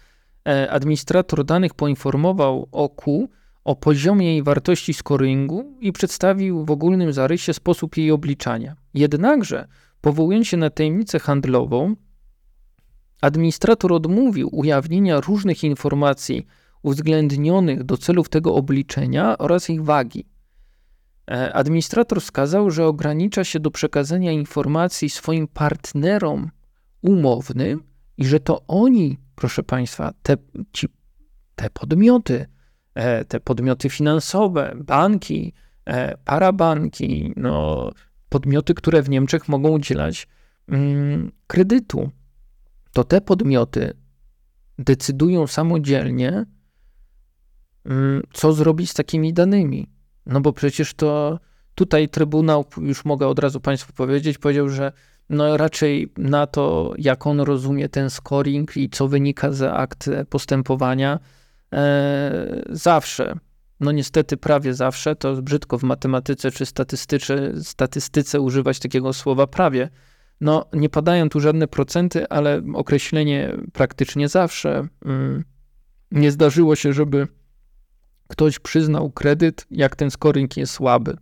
[0.48, 3.30] e, administrator danych poinformował OKU,
[3.64, 8.76] o poziomie jej wartości scoringu i przedstawił w ogólnym zarysie sposób jej obliczania.
[8.94, 9.68] Jednakże,
[10.02, 11.96] powołując się na tajemnicę handlową,
[13.22, 16.48] administrator odmówił ujawnienia różnych informacji
[16.84, 20.26] uwzględnionych do celów tego obliczenia oraz ich wagi.
[21.32, 26.50] E, administrator wskazał, że ogranicza się do przekazania informacji swoim partnerom
[27.02, 27.84] umownym
[28.18, 30.38] i że to oni, proszę Państwa, te,
[30.72, 30.88] ci,
[31.56, 32.46] te podmioty,
[32.98, 35.54] E, te podmioty finansowe, banki,
[35.86, 37.92] e, parabanki, no,
[38.30, 40.28] podmioty, które w Niemczech mogą udzielać
[40.68, 42.10] mm, kredytu,
[42.98, 43.94] to te podmioty
[44.80, 46.46] decydują samodzielnie,
[47.86, 49.90] mm, co zrobić z takimi danymi.
[50.26, 51.40] No bo przecież to
[51.76, 54.92] tutaj Trybunał, już mogę od razu Państwu powiedzieć, powiedział, że
[55.30, 61.20] no raczej na to, jak on rozumie ten scoring i co wynika z akt postępowania,
[61.74, 63.36] E, zawsze,
[63.80, 66.66] no niestety prawie zawsze, to brzydko w matematyce czy
[67.62, 69.90] statystyce używać takiego słowa prawie.
[70.42, 74.88] No nie padają tu żadne procenty, ale określenie praktycznie zawsze.
[75.06, 75.44] Mm,
[76.12, 77.28] nie zdarzyło się, żeby
[78.28, 81.18] ktoś przyznał kredyt, jak ten scoring jest słaby.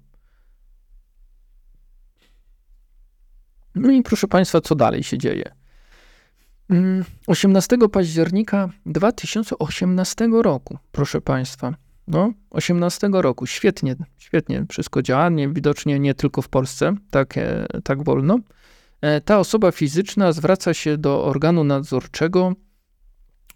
[3.76, 5.52] No i proszę Państwa, co dalej się dzieje?
[7.28, 11.76] 18 mm, października 2018 roku, proszę Państwa.
[12.08, 17.68] No, 18 roku, świetnie, świetnie wszystko działa, nie, widocznie nie tylko w Polsce, tak, e,
[17.84, 18.40] tak wolno.
[19.02, 22.54] E, ta osoba fizyczna zwraca się do organu nadzorczego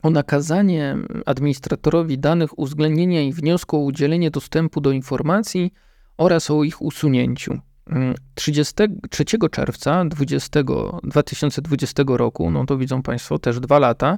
[0.04, 5.74] o nakazanie administratorowi danych uwzględnienia i wniosku o udzielenie dostępu do informacji
[6.18, 7.60] oraz o ich usunięciu.
[8.36, 10.60] 33 czerwca 20,
[11.04, 14.18] 2020 roku, no to widzą Państwo też dwa lata,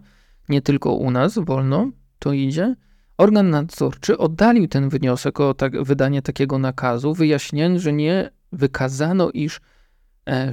[0.50, 2.76] nie tylko u nas wolno to idzie,
[3.18, 9.62] organ nadzorczy oddalił ten wniosek o tak, wydanie takiego nakazu, wyjaśniając, że nie wykazano, iż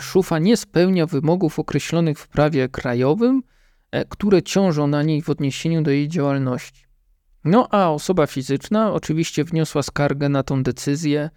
[0.00, 3.42] szufa nie spełnia wymogów określonych w prawie krajowym,
[3.90, 6.84] e, które ciążą na niej w odniesieniu do jej działalności.
[7.44, 11.30] No a osoba fizyczna oczywiście wniosła skargę na tą decyzję,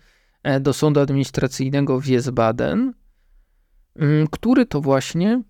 [0.44, 2.94] E, do sądu administracyjnego w Wiesbaden,
[3.96, 5.44] mm, który to właśnie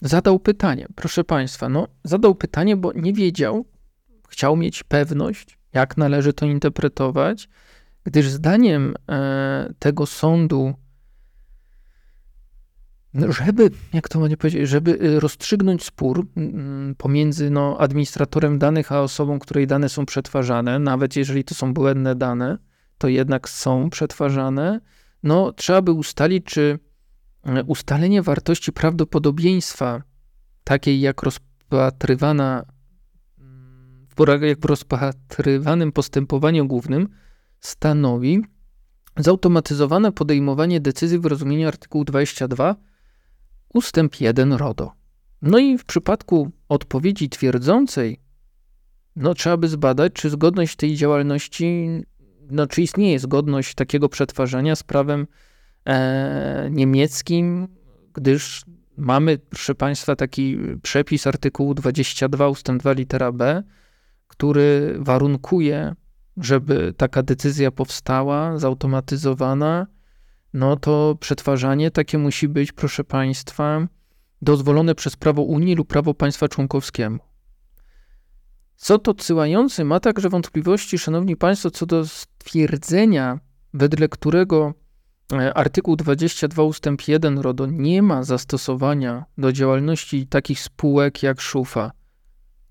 [0.00, 0.86] zadał pytanie.
[0.94, 3.66] Proszę Państwa, no, zadał pytanie, bo nie wiedział,
[4.28, 7.48] chciał mieć pewność, jak należy to interpretować,
[8.04, 10.74] gdyż zdaniem e, tego sądu,
[13.14, 16.26] no, żeby, jak to nie powiedzieć, żeby y, rozstrzygnąć spór
[16.98, 22.14] pomiędzy no, administratorem danych a osobą, której dane są przetwarzane, nawet jeżeli to są błędne
[22.14, 22.58] dane,
[22.98, 24.80] to jednak są przetwarzane,
[25.22, 26.78] no trzeba by ustalić, czy
[27.44, 30.02] e, ustalenie wartości prawdopodobieństwa
[30.64, 32.64] takiej jak rozpatrywana
[34.42, 37.08] jak w rozpatrywanym postępowaniu głównym
[37.66, 38.42] stanowi
[39.16, 42.76] zautomatyzowane podejmowanie decyzji w rozumieniu artykułu 22
[43.74, 44.92] ustęp 1 RODO.
[45.42, 48.20] No i w przypadku odpowiedzi twierdzącej,
[49.16, 51.88] no trzeba by zbadać, czy zgodność tej działalności
[52.50, 55.26] no, czy istnieje zgodność takiego przetwarzania z prawem
[55.84, 57.68] e, niemieckim,
[58.12, 58.64] gdyż
[58.96, 62.66] mamy, proszę Państwa, taki przepis artykułu 22 ust.
[62.72, 63.62] 2 litera b,
[64.28, 65.94] który warunkuje,
[66.36, 69.86] żeby taka decyzja powstała, zautomatyzowana,
[70.52, 73.86] no to przetwarzanie takie musi być, proszę Państwa,
[74.42, 77.18] dozwolone przez prawo Unii lub prawo państwa członkowskiego.
[78.76, 83.40] Co to odsyłający ma także wątpliwości, szanowni państwo, co do stwierdzenia,
[83.74, 84.74] wedle którego
[85.32, 91.92] e, artykuł 22 ustęp 1 RODO nie ma zastosowania do działalności takich spółek jak Szufa.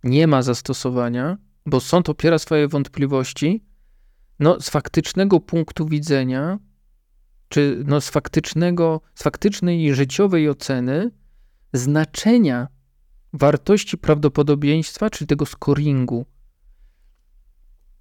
[0.03, 3.63] Nie ma zastosowania, bo sąd opiera swoje wątpliwości
[4.39, 6.59] no, z faktycznego punktu widzenia,
[7.49, 11.11] czy no, z, faktycznego, z faktycznej życiowej oceny
[11.73, 12.67] znaczenia
[13.33, 16.25] wartości prawdopodobieństwa, czyli tego scoringu.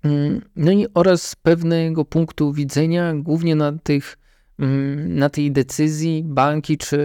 [0.03, 4.19] Mm, no i oraz z pewnego punktu widzenia, głównie na, tych,
[4.59, 6.99] mm, na tej decyzji, banki czy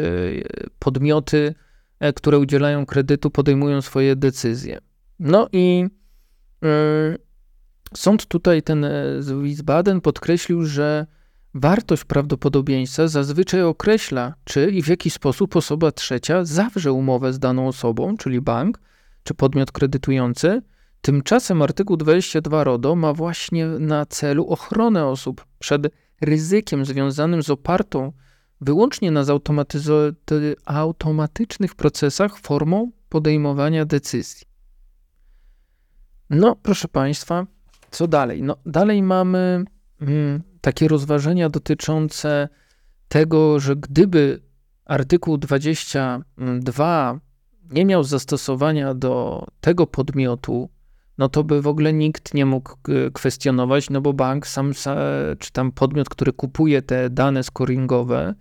[0.53, 1.55] e, podmioty,
[1.99, 4.79] e, które udzielają kredytu, podejmują swoje decyzje.
[5.19, 5.85] No i
[7.93, 8.85] sąd tutaj, ten
[9.19, 11.05] z Wiesbaden, podkreślił, że
[11.59, 17.67] Wartość prawdopodobieństwa zazwyczaj określa, czy i w jaki sposób osoba trzecia zawrze umowę z daną
[17.67, 18.79] osobą, czyli bank
[19.23, 20.61] czy podmiot kredytujący.
[21.01, 25.87] Tymczasem artykuł 22 RODO ma właśnie na celu ochronę osób przed
[26.21, 28.11] ryzykiem związanym z opartą
[28.61, 29.23] wyłącznie na
[30.65, 34.47] automatycznych procesach formą podejmowania decyzji.
[36.29, 37.45] No, proszę Państwa,
[37.91, 38.43] co dalej?
[38.43, 39.63] No, dalej mamy
[40.01, 42.49] mm, takie rozważania dotyczące
[43.07, 44.41] tego, że gdyby
[44.85, 47.19] artykuł 22
[47.71, 50.69] nie miał zastosowania do tego podmiotu,
[51.17, 54.73] no to by w ogóle nikt nie mógł e, kwestionować, no bo bank sam,
[55.39, 58.33] czy tam podmiot, który kupuje te dane scoringowe,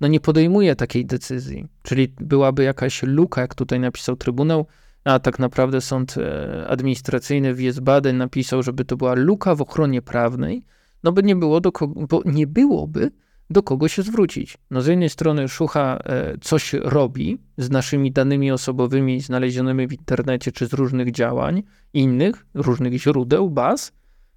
[0.00, 1.66] no nie podejmuje takiej decyzji.
[1.82, 4.66] Czyli byłaby jakaś luka, jak tutaj napisał Trybunał,
[5.04, 10.02] a tak naprawdę sąd e, administracyjny w Wiesbaden napisał, żeby to była luka w ochronie
[10.02, 10.64] prawnej,
[11.02, 13.10] no by nie było do kogo, bo nie byłoby
[13.50, 14.58] do kogo się zwrócić.
[14.70, 20.52] No z jednej strony Szucha e, coś robi z naszymi danymi osobowymi znalezionymi w internecie
[20.52, 23.92] czy z różnych działań innych, różnych źródeł, baz,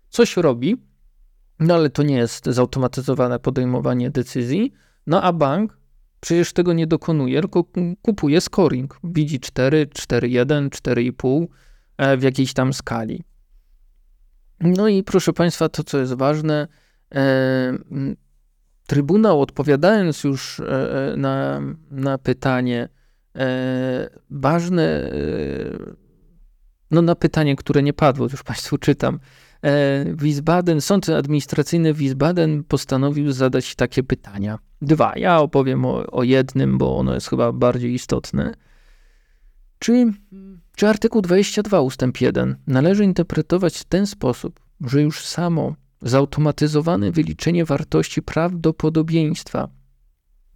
[0.10, 0.76] coś robi,
[1.60, 4.74] no ale to nie jest zautomatyzowane podejmowanie decyzji,
[5.08, 5.78] no a bank
[6.26, 7.64] przecież tego nie dokonuje, tylko
[8.02, 9.00] kupuje scoring.
[9.04, 11.48] Widzi 4, 4,1, 4,5
[12.18, 13.24] w jakiejś tam skali.
[14.60, 16.68] No i proszę Państwa, to co jest ważne,
[17.16, 17.78] e,
[18.88, 20.64] Trybunał odpowiadając już e,
[21.14, 21.62] e, na,
[21.92, 22.90] na pytanie,
[24.30, 25.12] ważne
[26.92, 29.20] No na pytanie, które nie padło, już Państwu czytam.
[30.14, 34.60] Wiesbaden, sąd administracyjny Wiesbaden postanowił zadać takie pytania.
[34.82, 35.14] Dwa.
[35.16, 38.54] Ja opowiem o, o jednym, bo ono jest chyba bardziej istotne.
[39.80, 40.14] Czy,
[40.76, 47.66] czy artykuł 22 ustęp 1 należy interpretować w ten sposób, że już samo zautomatyzowane wyliczenie
[47.66, 49.70] wartości prawdopodobieństwa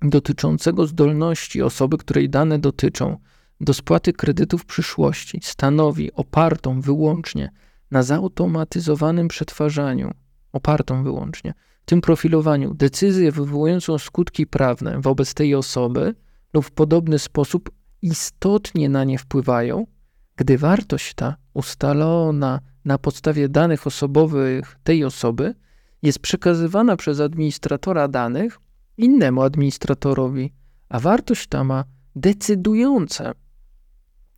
[0.02, 3.18] dotyczącego zdolności osoby, której dane dotyczą,
[3.62, 7.52] do spłaty kredytu w przyszłości stanowi opartą wyłącznie
[7.92, 10.12] na zautomatyzowanym przetwarzaniu,
[10.54, 11.54] opartą wyłącznie,
[11.90, 16.16] tym profilowaniu, decyzję wywołującą skutki prawne wobec tej osoby
[16.54, 17.72] lub w podobny sposób
[18.02, 19.88] istotnie na nie wpływają,
[20.36, 25.56] gdy wartość ta ustalona na podstawie danych osobowych tej osoby
[26.02, 28.60] jest przekazywana przez administratora danych
[28.98, 30.54] innemu administratorowi,
[30.90, 31.84] a wartość ta ma
[32.16, 33.32] decydujące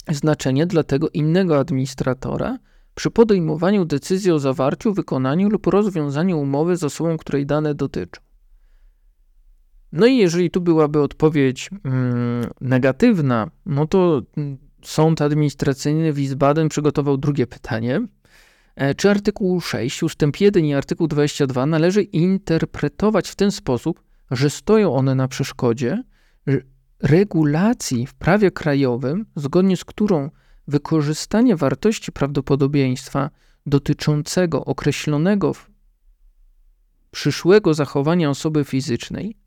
[0.09, 2.57] znaczenie dla tego innego administratora
[2.95, 8.21] przy podejmowaniu decyzji o zawarciu, wykonaniu lub rozwiązaniu umowy z osobą, której dane dotyczą.
[9.91, 17.17] No i jeżeli tu byłaby odpowiedź mm, negatywna, no to mm, sąd administracyjny Wiesbaden przygotował
[17.17, 18.01] drugie pytanie.
[18.75, 24.49] E, czy artykuł 6 ustęp 1 i artykuł 22 należy interpretować w ten sposób, że
[24.49, 26.03] stoją one na przeszkodzie
[27.01, 30.29] regulacji w prawie krajowym, zgodnie z którą
[30.71, 33.29] wykorzystanie wartości prawdopodobieństwa
[33.65, 35.51] dotyczącego określonego
[37.11, 39.37] przyszłego zachowania osoby fizycznej,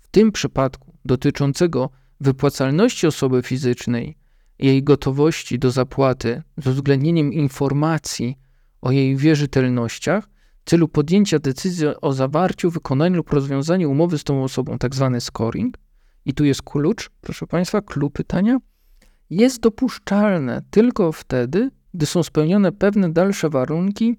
[0.00, 1.90] w tym przypadku dotyczącego
[2.20, 4.16] wypłacalności osoby fizycznej
[4.58, 8.38] jej gotowości do zapłaty z uwzględnieniem informacji
[8.80, 10.24] o jej wierzytelnościach,
[10.64, 15.20] w celu podjęcia decyzji o zawarciu, wykonaniu lub rozwiązaniu umowy z tą osobą, tak zwany
[15.20, 15.78] scoring,
[16.24, 18.58] i tu jest klucz, proszę Państwa, klucz pytania,
[19.30, 24.16] jest dopuszczalne tylko wtedy, gdy są spełnione pewne dalsze warunki,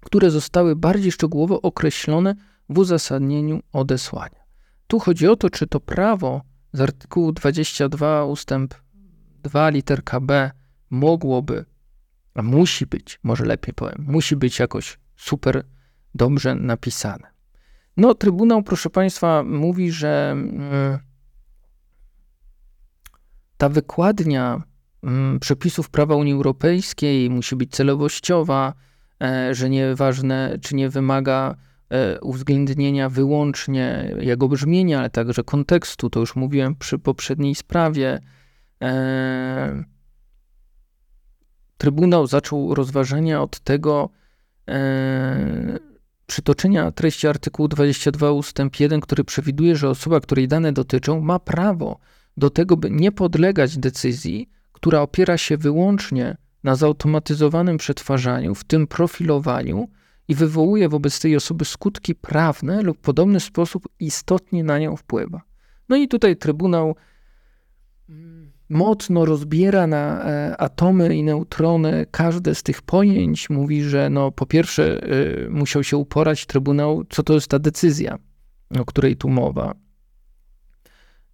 [0.00, 2.34] które zostały bardziej szczegółowo określone
[2.68, 4.44] w uzasadnieniu odesłania.
[4.86, 6.42] Tu chodzi o to, czy to prawo
[6.72, 8.74] z artykułu 22 ustęp
[9.42, 10.50] 2 literka B
[10.90, 11.64] mogłoby,
[12.34, 15.64] a musi być, może lepiej powiem, musi być jakoś super
[16.14, 17.34] dobrze napisane.
[17.96, 20.98] No, Trybunał, proszę Państwa, mówi, że mm,
[23.64, 24.62] ta wykładnia
[25.02, 28.74] mm, przepisów prawa Unii Europejskiej musi być celowościowa,
[29.22, 31.54] e, że nieważne, czy nie wymaga
[31.90, 36.10] e, uwzględnienia wyłącznie jego brzmienia, ale także kontekstu.
[36.10, 38.20] To już mówiłem przy poprzedniej sprawie.
[38.82, 39.84] E,
[41.78, 44.10] Trybunał zaczął rozważania od tego,
[46.26, 48.58] przytoczenia treści artykułu 22 ust.
[48.80, 52.00] 1, który przewiduje, że osoba, której dane dotyczą, ma prawo
[52.36, 58.86] do tego, by nie podlegać decyzji, która opiera się wyłącznie na zautomatyzowanym przetwarzaniu, w tym
[58.86, 59.88] profilowaniu,
[60.28, 65.42] i wywołuje wobec tej osoby skutki prawne lub podobny sposób istotnie na nią wpływa.
[65.88, 66.96] No i tutaj Trybunał
[68.68, 73.50] mocno rozbiera na e, atomy i neutrony każde z tych pojęć.
[73.50, 78.18] Mówi, że no, po pierwsze e, musiał się uporać Trybunał, co to jest ta decyzja,
[78.80, 79.74] o której tu mowa.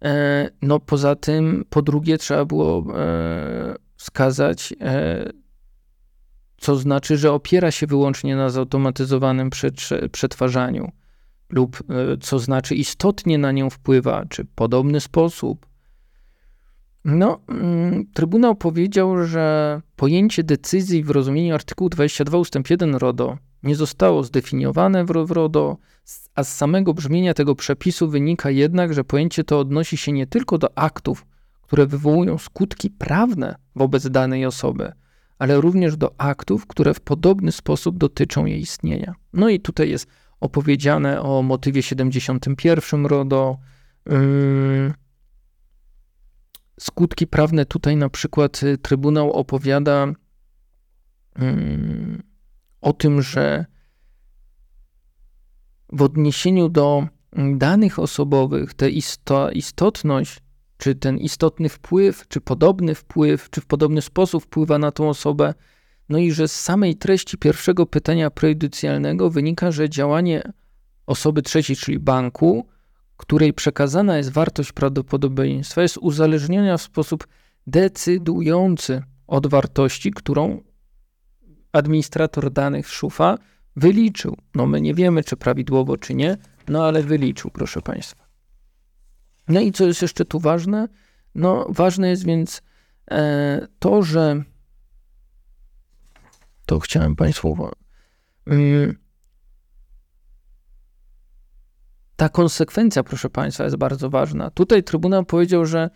[0.03, 2.85] E, no poza tym, po drugie, trzeba było
[3.95, 4.73] wskazać,
[6.57, 9.49] co znaczy, że opiera się wyłącznie na zautomatyzowanym
[10.11, 10.91] przetwarzaniu,
[11.49, 11.83] lub
[12.21, 15.71] co znaczy istotnie na nią wpływa, czy podobny sposób,
[17.05, 22.55] no, mm, Trybunał powiedział, że pojęcie decyzji w rozumieniu artykułu 22 ust.
[22.69, 25.77] 1 RODO nie zostało zdefiniowane w RODO,
[26.35, 30.57] a z samego brzmienia tego przepisu wynika jednak, że pojęcie to odnosi się nie tylko
[30.57, 31.25] do aktów,
[31.61, 34.91] które wywołują skutki prawne wobec danej osoby,
[35.39, 39.15] ale również do aktów, które w podobny sposób dotyczą jej istnienia.
[39.33, 40.07] No i tutaj jest
[40.39, 43.57] opowiedziane o motywie 71 RODO,
[44.05, 44.93] yy,
[46.79, 50.07] skutki prawne tutaj na przykład y, Trybunał opowiada
[51.39, 52.23] um,
[52.81, 53.65] o tym, że
[55.93, 57.07] w odniesieniu do
[57.57, 60.39] danych osobowych, ta isto, istotność,
[60.77, 65.53] czy ten istotny wpływ, czy podobny wpływ, czy w podobny sposób wpływa na tą osobę,
[66.09, 70.41] no i że z samej treści pierwszego pytania prejudycjalnego wynika, że działanie
[71.07, 72.67] osoby trzeciej, czyli banku,
[73.17, 77.27] której przekazana jest wartość prawdopodobieństwa, jest uzależniona w sposób
[77.67, 80.61] decydujący od wartości, którą
[81.73, 83.37] administrator danych szufa
[83.75, 84.37] wyliczył.
[84.55, 88.27] No my nie wiemy, czy prawidłowo, czy nie, no ale wyliczył, proszę Państwa.
[89.47, 90.87] No i co jest jeszcze tu ważne?
[91.35, 92.61] No ważne jest więc
[93.11, 94.43] e, to, że
[96.65, 97.69] to chciałem Państwu.
[98.47, 98.95] Mm.
[102.15, 104.51] Ta konsekwencja, proszę Państwa, jest bardzo ważna.
[104.51, 105.89] Tutaj Trybunał powiedział, że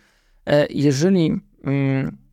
[0.46, 2.25] e, jeżeli mm,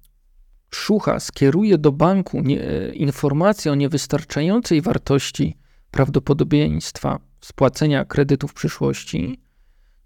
[0.74, 2.59] Szucha skieruje do banku nie,
[2.93, 5.57] informację o niewystarczającej wartości
[5.91, 9.41] prawdopodobieństwa spłacenia kredytu w przyszłości,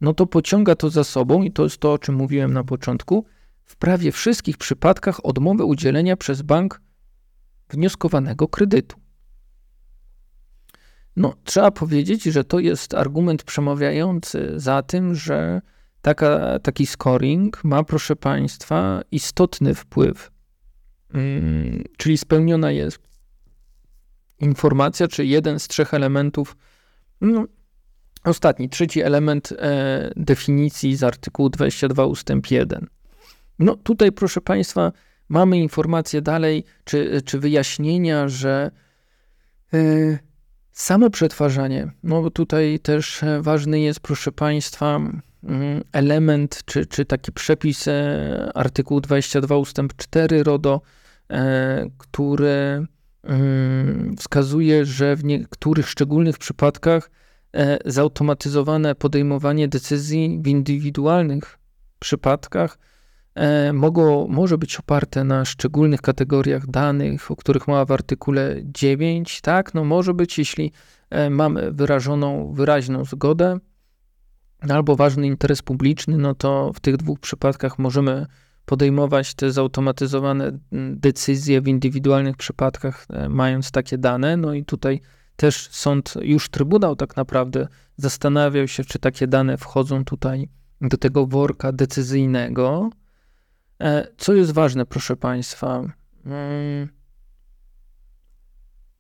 [0.02, 3.26] no to pociąga to za sobą, i to jest to, o czym mówiłem na początku,
[3.64, 6.82] w prawie wszystkich przypadkach odmowę udzielenia przez bank
[7.70, 8.98] wnioskowanego kredytu.
[11.16, 15.62] No, trzeba powiedzieć, że to jest argument przemawiający za tym, że
[16.02, 20.37] taka, taki scoring ma, proszę Państwa, istotny wpływ.
[21.12, 23.00] Hmm, czyli spełniona jest
[24.40, 26.58] informacja, czy jeden z trzech elementów.
[27.22, 27.46] No,
[28.24, 32.88] ostatni, trzeci element e, definicji z artykułu 22 ustęp 1.
[33.60, 34.92] No tutaj, proszę Państwa,
[35.30, 38.72] mamy informację dalej, czy, czy wyjaśnienia, że
[39.74, 39.78] e,
[40.72, 45.22] samo przetwarzanie, no tutaj też ważny jest, proszę Państwa, mm,
[45.92, 50.82] element, czy, czy taki przepis e, artykułu 22 ustęp 4 RODO,
[51.32, 52.86] e, który
[53.24, 57.12] mm, wskazuje, że w niektórych szczególnych przypadkach
[57.86, 61.60] zautomatyzowane podejmowanie decyzji w indywidualnych
[62.00, 62.78] przypadkach
[63.38, 69.42] E, mogło, może być oparte na szczególnych kategoriach danych, o których mowa w artykule 9,
[69.42, 69.74] tak?
[69.74, 70.72] No może być, jeśli
[71.10, 73.60] e, mamy wyrażoną, wyraźną zgodę
[74.60, 78.26] albo ważny interes publiczny, no to w tych dwóch przypadkach możemy
[78.66, 80.52] podejmować te zautomatyzowane
[80.92, 84.38] decyzje w indywidualnych przypadkach, e, mając takie dane.
[84.38, 85.02] No i tutaj
[85.36, 90.50] też sąd, już Trybunał tak naprawdę zastanawiał się, czy takie dane wchodzą tutaj
[90.82, 92.90] do tego worka decyzyjnego.
[93.82, 95.84] E, co jest ważne, proszę Państwa?
[96.26, 96.90] Mm,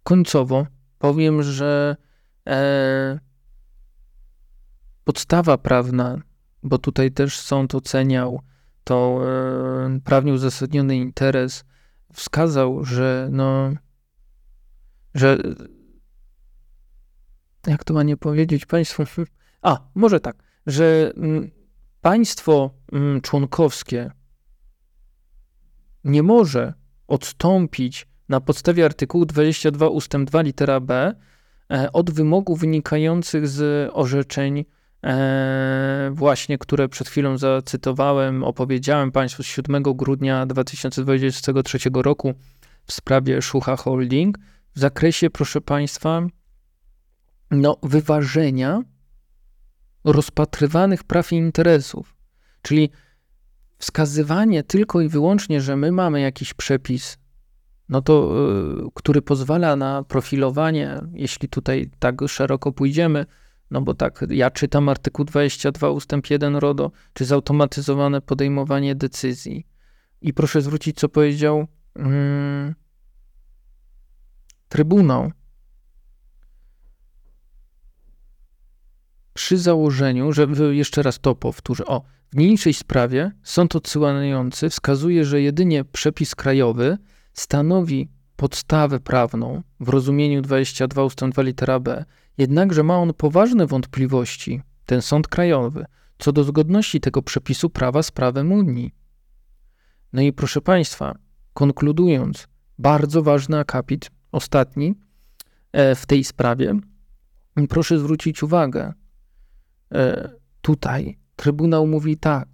[0.04, 0.68] końcowo
[1.00, 1.96] powiem, że
[2.48, 3.20] e,
[5.08, 6.22] podstawa prawna,
[6.64, 8.42] bo tutaj też sąd oceniał
[8.84, 11.64] to e, prawnie uzasadniony interes,
[12.14, 13.72] wskazał, że no,
[15.14, 15.38] że
[17.68, 19.04] jak to ma nie powiedzieć Państwu?
[19.62, 21.52] A, może tak, że mm,
[22.02, 24.12] państwo mm, członkowskie
[26.04, 26.74] nie może
[27.08, 30.18] odstąpić na podstawie artykułu 22 ust.
[30.18, 31.16] 2 litera b
[31.72, 34.66] e, od wymogów wynikających z orzeczeń
[36.12, 42.34] właśnie, które przed chwilą zacytowałem, opowiedziałem Państwu z 7 grudnia 2023 roku
[42.86, 44.38] w sprawie Szucha Holding
[44.76, 46.22] w zakresie, proszę Państwa,
[47.52, 48.82] no, wyważenia
[50.04, 52.16] rozpatrywanych praw i interesów.
[52.62, 52.90] Czyli
[53.78, 57.18] wskazywanie tylko i wyłącznie, że my mamy jakiś przepis,
[57.90, 58.34] no to,
[58.88, 63.26] y, który pozwala na profilowanie, jeśli tutaj tak szeroko pójdziemy,
[63.72, 69.68] no bo tak, ja czytam artykuł 22 ustęp 1 RODO, czy zautomatyzowane podejmowanie decyzji.
[70.22, 72.76] I proszę zwrócić, co powiedział hmm,
[74.70, 75.32] Trybunał.
[79.34, 82.02] Przy założeniu, że jeszcze raz to powtórzę, o,
[82.32, 86.98] w niniejszej sprawie sąd odsyłający wskazuje, że jedynie przepis krajowy
[87.34, 91.20] stanowi podstawę prawną w rozumieniu 22 ust.
[91.30, 92.06] 2 litera b,
[92.38, 95.86] jednakże ma on poważne wątpliwości, ten sąd krajowy,
[96.18, 98.96] co do zgodności tego przepisu prawa z prawem Unii.
[100.14, 101.16] No i proszę Państwa,
[101.54, 102.48] konkludując,
[102.80, 104.96] bardzo ważny akapit, ostatni
[105.72, 106.74] e, w tej sprawie,
[107.70, 108.94] proszę zwrócić uwagę,
[109.92, 110.30] e,
[110.62, 112.48] tutaj Trybunał mówi tak,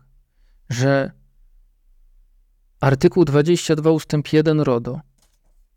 [0.70, 1.12] że
[2.80, 5.02] artykuł 22 ustęp 1 RODO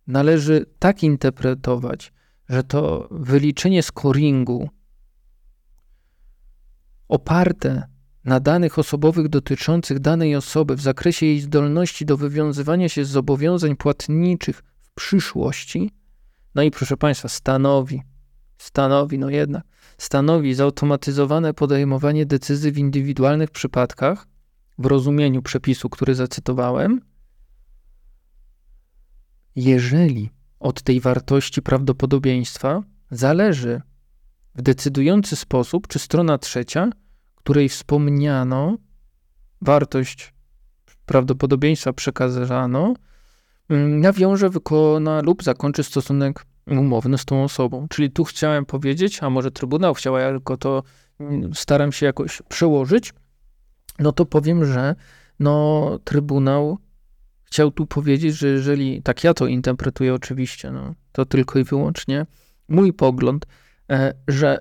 [0.07, 2.13] należy tak interpretować,
[2.49, 4.69] że to wyliczenie scoringu
[7.09, 7.89] oparte
[8.25, 13.77] na danych osobowych dotyczących danej osoby w zakresie jej zdolności do wywiązywania się z zobowiązań
[13.77, 15.91] płatniczych w przyszłości,
[16.55, 18.03] no i proszę Państwa, stanowi,
[18.59, 19.65] stanowi, no jednak,
[19.99, 24.27] stanowi zautomatyzowane podejmowanie decyzji w indywidualnych przypadkach,
[24.79, 27.01] w rozumieniu przepisu, który zacytowałem,
[29.57, 30.31] jeżeli
[30.67, 33.83] od tej wartości prawdopodobieństwa zależy
[34.55, 36.91] w decydujący sposób, czy strona trzecia,
[37.35, 38.77] której wspomniano
[39.61, 40.35] wartość
[41.07, 42.95] prawdopodobieństwa przekazano,
[43.69, 47.87] mm, nawiąże, wykona lub zakończy stosunek umowny z tą osobą.
[47.89, 50.83] Czyli tu chciałem powiedzieć, a może Trybunał chciał, ja tylko to
[51.21, 53.15] mm, staram się jakoś przełożyć,
[53.99, 54.95] no to powiem, że
[55.41, 56.79] no, Trybunał
[57.47, 62.27] chciał tu powiedzieć, że jeżeli, tak ja to interpretuję oczywiście, no, to tylko i wyłącznie
[62.69, 63.47] mój pogląd,
[63.91, 64.59] e, że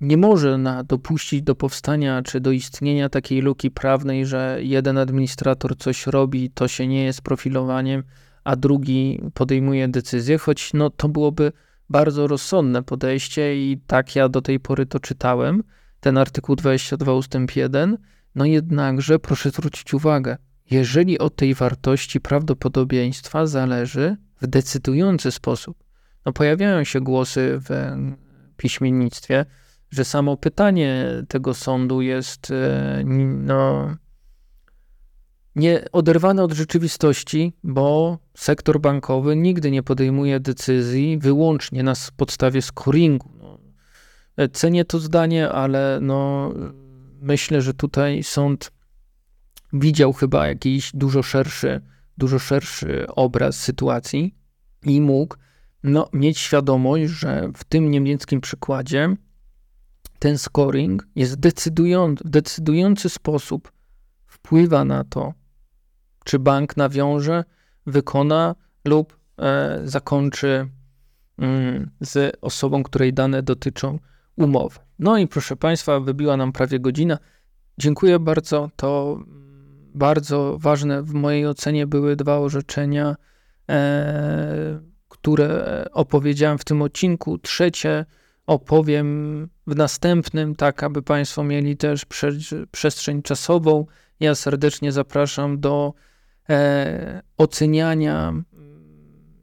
[0.00, 5.76] nie może na dopuścić do powstania czy do istnienia takiej luki prawnej, że jeden administrator
[5.76, 8.02] coś robi, to się nie jest profilowaniem,
[8.44, 11.52] a drugi podejmuje decyzję, choć no, to byłoby
[11.90, 15.62] bardzo rozsądne podejście i tak ja do tej pory to czytałem,
[16.00, 17.98] ten artykuł 22 ustęp 1,
[18.34, 20.36] no jednakże proszę zwrócić uwagę,
[20.70, 25.84] jeżeli od tej wartości prawdopodobieństwa zależy w decydujący sposób,
[26.26, 27.96] no pojawiają się głosy w
[28.56, 29.46] piśmiennictwie,
[29.90, 33.96] że samo pytanie tego sądu jest e, no,
[35.56, 43.30] nie oderwane od rzeczywistości, bo sektor bankowy nigdy nie podejmuje decyzji wyłącznie na podstawie scoringu.
[43.38, 43.58] No,
[44.36, 46.52] e, cenię to zdanie, ale no,
[47.24, 48.72] myślę, że tutaj sąd
[49.72, 51.80] widział chyba jakiś dużo szerszy,
[52.18, 54.34] dużo szerszy obraz sytuacji
[54.82, 55.36] i mógł
[55.82, 59.16] no, mieć świadomość, że w tym niemieckim przykładzie
[60.18, 63.72] ten scoring jest decydujący, w decydujący sposób
[64.26, 65.34] wpływa na to,
[66.24, 67.44] czy bank nawiąże,
[67.86, 68.54] wykona
[68.84, 70.68] lub e, zakończy
[71.38, 73.98] mm, z osobą, której dane dotyczą
[74.36, 74.78] umowy.
[74.98, 77.18] No i proszę Państwa, wybiła nam prawie godzina.
[77.78, 78.70] Dziękuję bardzo.
[78.76, 79.18] To
[79.94, 83.16] bardzo ważne w mojej ocenie były dwa orzeczenia,
[83.70, 87.38] e, które opowiedziałem w tym odcinku.
[87.38, 88.04] Trzecie
[88.46, 92.30] opowiem w następnym, tak aby Państwo mieli też prze,
[92.70, 93.86] przestrzeń czasową.
[94.20, 95.94] Ja serdecznie zapraszam do
[96.48, 98.32] e, oceniania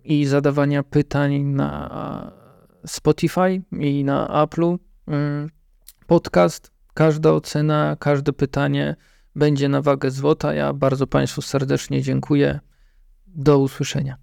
[0.03, 2.40] i zadawania pytań na
[2.85, 4.77] Spotify i na Apple.
[5.07, 5.49] Mm,
[6.07, 8.95] podcast, każda ocena, każde pytanie
[9.35, 10.53] będzie na wagę złota.
[10.53, 12.59] Ja bardzo Państwu serdecznie dziękuję.
[13.27, 14.17] Do usłyszenia.